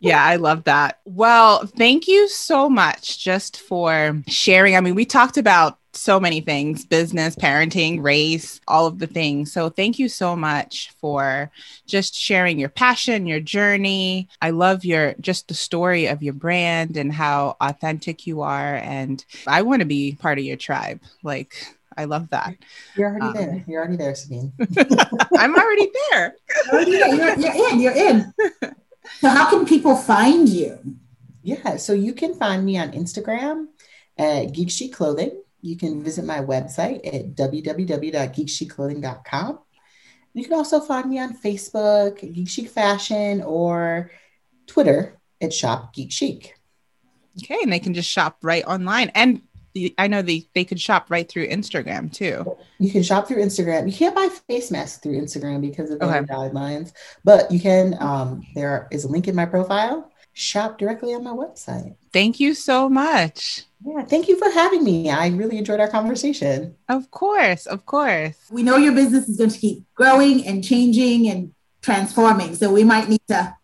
[0.00, 1.00] yeah, I love that.
[1.04, 4.76] Well, thank you so much just for sharing.
[4.76, 9.52] I mean, we talked about so many things business, parenting, race, all of the things.
[9.52, 11.50] So, thank you so much for
[11.86, 14.28] just sharing your passion, your journey.
[14.42, 18.76] I love your just the story of your brand and how authentic you are.
[18.76, 21.00] And I want to be part of your tribe.
[21.22, 21.54] Like,
[21.96, 22.54] I love that.
[22.96, 23.64] You're already um, there.
[23.68, 24.52] You're already there, Sabine.
[25.38, 26.34] I'm already there.
[26.72, 27.80] You're, you're, you're in.
[27.80, 28.34] You're in.
[29.24, 30.78] So, how can people find you?
[31.42, 33.68] Yeah, so you can find me on Instagram
[34.18, 35.40] at Geek Chic Clothing.
[35.62, 39.58] You can visit my website at www.geekchicclothing.com.
[40.34, 44.10] You can also find me on Facebook, Geek Chic Fashion, or
[44.66, 46.58] Twitter at Shop Geek Chic.
[47.42, 49.10] Okay, and they can just shop right online.
[49.14, 49.40] And
[49.98, 52.56] I know they, they could shop right through Instagram too.
[52.78, 53.90] You can shop through Instagram.
[53.90, 56.20] You can't buy face masks through Instagram because of the okay.
[56.20, 56.92] guidelines,
[57.24, 57.96] but you can.
[58.00, 60.10] Um, there is a link in my profile.
[60.32, 61.94] Shop directly on my website.
[62.12, 63.64] Thank you so much.
[63.84, 65.10] Yeah, thank you for having me.
[65.10, 66.74] I really enjoyed our conversation.
[66.88, 68.36] Of course, of course.
[68.50, 71.52] We know your business is going to keep growing and changing and
[71.82, 72.54] transforming.
[72.54, 73.54] So we might need to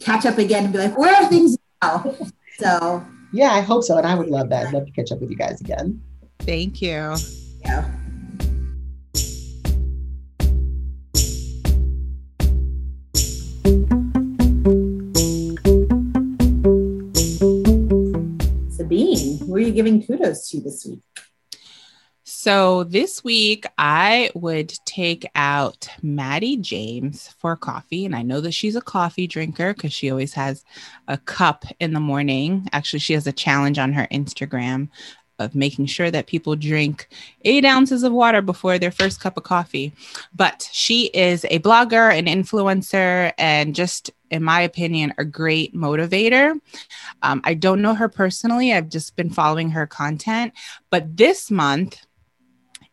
[0.00, 2.14] catch up again and be like, where are things now?
[2.56, 3.04] So
[3.34, 3.98] yeah, I hope so.
[3.98, 4.68] And I would love that.
[4.68, 6.00] I'd love to catch up with you guys again.
[6.38, 7.16] Thank you.
[7.62, 7.84] Yeah.
[18.70, 21.00] Sabine, who are you giving kudos to this week?
[22.44, 28.04] So this week I would take out Maddie James for coffee.
[28.04, 30.62] And I know that she's a coffee drinker because she always has
[31.08, 32.68] a cup in the morning.
[32.74, 34.90] Actually, she has a challenge on her Instagram
[35.38, 37.08] of making sure that people drink
[37.46, 39.94] eight ounces of water before their first cup of coffee.
[40.34, 46.60] But she is a blogger, an influencer, and just, in my opinion, a great motivator.
[47.22, 50.52] Um, I don't know her personally, I've just been following her content.
[50.90, 52.04] But this month,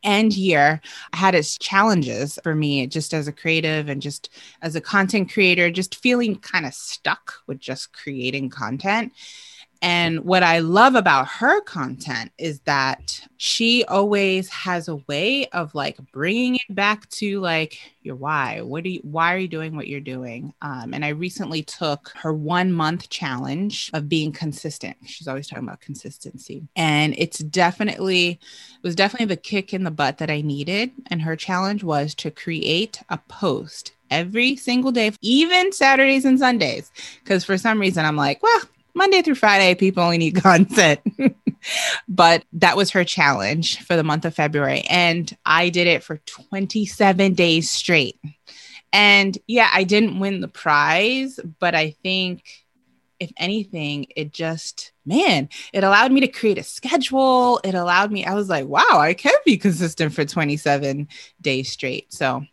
[0.04, 0.82] and year
[1.14, 4.30] had its challenges for me just as a creative and just
[4.62, 9.14] as a content creator just feeling kind of stuck with just creating content
[9.82, 15.74] and what I love about her content is that she always has a way of
[15.74, 18.62] like bringing it back to like your why.
[18.62, 20.54] What do you, why are you doing what you're doing?
[20.62, 24.98] Um, and I recently took her one month challenge of being consistent.
[25.06, 26.68] She's always talking about consistency.
[26.76, 28.40] And it's definitely,
[28.76, 30.92] it was definitely the kick in the butt that I needed.
[31.08, 36.92] And her challenge was to create a post every single day, even Saturdays and Sundays.
[37.24, 38.62] Because for some reason, I'm like, well,
[38.94, 41.00] Monday through Friday, people only need content.
[42.08, 44.82] but that was her challenge for the month of February.
[44.90, 48.20] And I did it for 27 days straight.
[48.94, 52.44] And yeah, I didn't win the prize, but I think
[53.22, 57.62] if anything, it just, man, it allowed me to create a schedule.
[57.64, 61.08] It allowed me, I was like, wow, I can be consistent for 27
[61.40, 62.12] days straight.
[62.12, 62.44] So,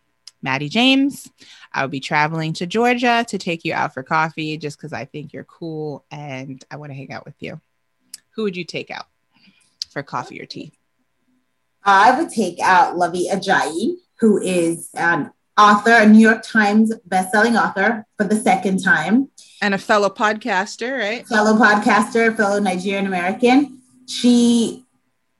[0.41, 1.29] Maddie James,
[1.73, 5.33] I'll be traveling to Georgia to take you out for coffee just because I think
[5.33, 7.59] you're cool and I want to hang out with you.
[8.35, 9.05] Who would you take out
[9.89, 10.71] for coffee or tea?
[11.83, 17.61] I would take out Luvvie Ajayi, who is an author, a New York Times bestselling
[17.61, 19.29] author for the second time.
[19.61, 21.27] And a fellow podcaster, right?
[21.27, 23.81] Fellow podcaster, fellow Nigerian American.
[24.07, 24.85] She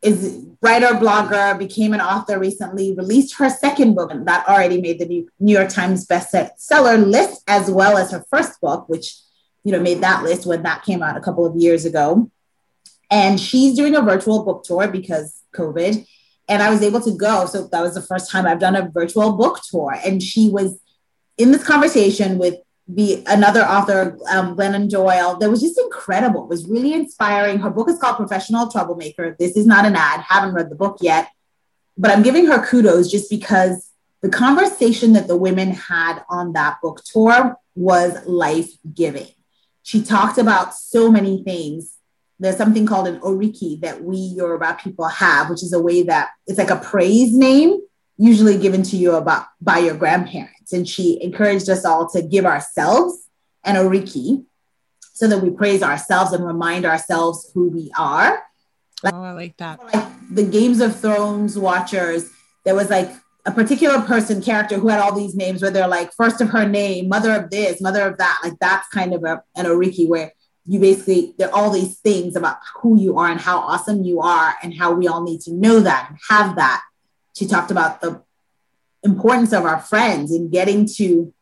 [0.01, 5.27] is writer, blogger, became an author recently, released her second book that already made the
[5.39, 9.15] New York Times bestseller list, as well as her first book, which
[9.63, 12.29] you know made that list when that came out a couple of years ago.
[13.11, 16.05] And she's doing a virtual book tour because COVID.
[16.47, 17.45] And I was able to go.
[17.45, 19.95] So that was the first time I've done a virtual book tour.
[20.03, 20.79] And she was
[21.37, 22.55] in this conversation with
[22.91, 26.43] the another author, um, Glennon Doyle, that was just incredible.
[26.43, 27.59] It was really inspiring.
[27.59, 29.35] Her book is called Professional Troublemaker.
[29.37, 30.21] This is not an ad.
[30.21, 31.29] Haven't read the book yet,
[31.97, 36.81] but I'm giving her kudos just because the conversation that the women had on that
[36.81, 39.27] book tour was life giving.
[39.83, 41.95] She talked about so many things.
[42.39, 46.31] There's something called an oriki that we Yoruba people have, which is a way that
[46.47, 47.79] it's like a praise name
[48.17, 50.58] usually given to you about by your grandparents.
[50.73, 53.27] And she encouraged us all to give ourselves
[53.63, 54.45] an oriki
[55.13, 58.43] so that we praise ourselves and remind ourselves who we are.
[59.03, 59.83] Like, oh, I like that.
[59.93, 62.29] Like the Games of Thrones watchers,
[62.65, 63.11] there was like
[63.45, 66.67] a particular person character who had all these names where they're like first of her
[66.67, 68.39] name, mother of this, mother of that.
[68.43, 70.33] Like that's kind of a, an oriki where
[70.65, 74.21] you basically there are all these things about who you are and how awesome you
[74.21, 76.81] are and how we all need to know that and have that
[77.35, 78.21] she talked about the
[79.03, 81.33] importance of our friends and getting to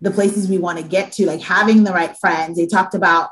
[0.00, 2.56] the places we want to get to, like having the right friends.
[2.56, 3.30] They talked about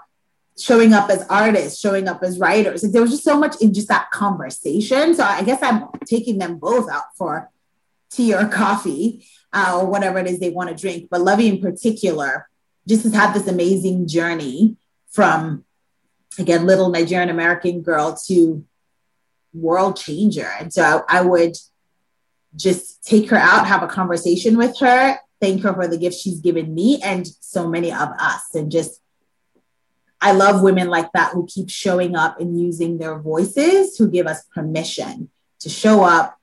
[0.58, 2.82] showing up as artists, showing up as writers.
[2.82, 5.14] Like there was just so much in just that conversation.
[5.14, 7.50] So I guess I'm taking them both out for
[8.10, 11.08] tea or coffee uh, or whatever it is they want to drink.
[11.10, 12.48] But Luvvie in particular
[12.86, 14.76] just has had this amazing journey
[15.10, 15.64] from,
[16.38, 18.64] again, little Nigerian American girl to
[19.54, 20.50] world changer.
[20.58, 21.56] And so I, I would
[22.56, 26.40] just take her out, have a conversation with her, thank her for the gift she's
[26.40, 28.54] given me and so many of us.
[28.54, 29.00] And just,
[30.20, 34.26] I love women like that who keep showing up and using their voices, who give
[34.26, 35.30] us permission
[35.60, 36.38] to show up,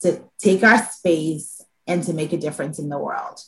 [0.00, 3.40] to take our space, and to make a difference in the world.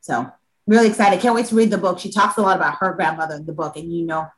[0.00, 0.30] So,
[0.66, 1.20] really excited.
[1.20, 1.98] Can't wait to read the book.
[1.98, 4.28] She talks a lot about her grandmother in the book, and you know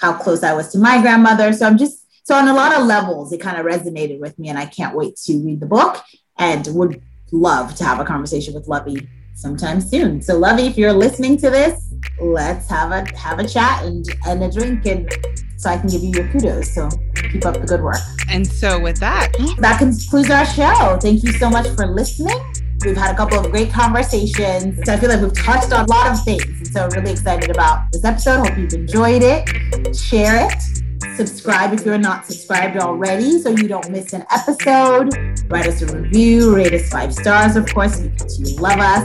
[0.00, 1.52] how close I was to my grandmother.
[1.52, 4.48] So, I'm just so on a lot of levels, it kind of resonated with me,
[4.48, 6.02] and I can't wait to read the book
[6.40, 10.20] and would love to have a conversation with Luvvie sometime soon.
[10.20, 14.42] So Luvvie, if you're listening to this, let's have a have a chat and and
[14.42, 15.08] a drink and
[15.56, 16.74] so I can give you your kudos.
[16.74, 16.88] So
[17.30, 18.00] keep up the good work.
[18.28, 20.98] And so with that, that concludes our show.
[21.00, 22.38] Thank you so much for listening.
[22.82, 24.80] We've had a couple of great conversations.
[24.86, 26.44] So I feel like we've touched on a lot of things.
[26.44, 28.46] And so really excited about this episode.
[28.46, 29.94] Hope you've enjoyed it.
[29.94, 30.80] Share it
[31.20, 35.10] Subscribe if you're not subscribed already so you don't miss an episode.
[35.50, 39.04] Write us a review, rate us five stars, of course, because you love us.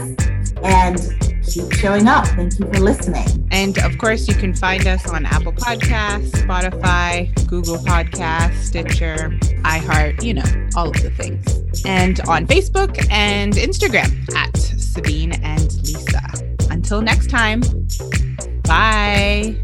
[0.62, 0.96] And
[1.46, 2.26] keep showing up.
[2.28, 3.46] Thank you for listening.
[3.50, 9.28] And of course, you can find us on Apple Podcasts, Spotify, Google Podcasts, Stitcher,
[9.64, 11.84] iHeart, you know, all of the things.
[11.84, 16.22] And on Facebook and Instagram at Sabine and Lisa.
[16.70, 17.60] Until next time,
[18.62, 19.54] bye.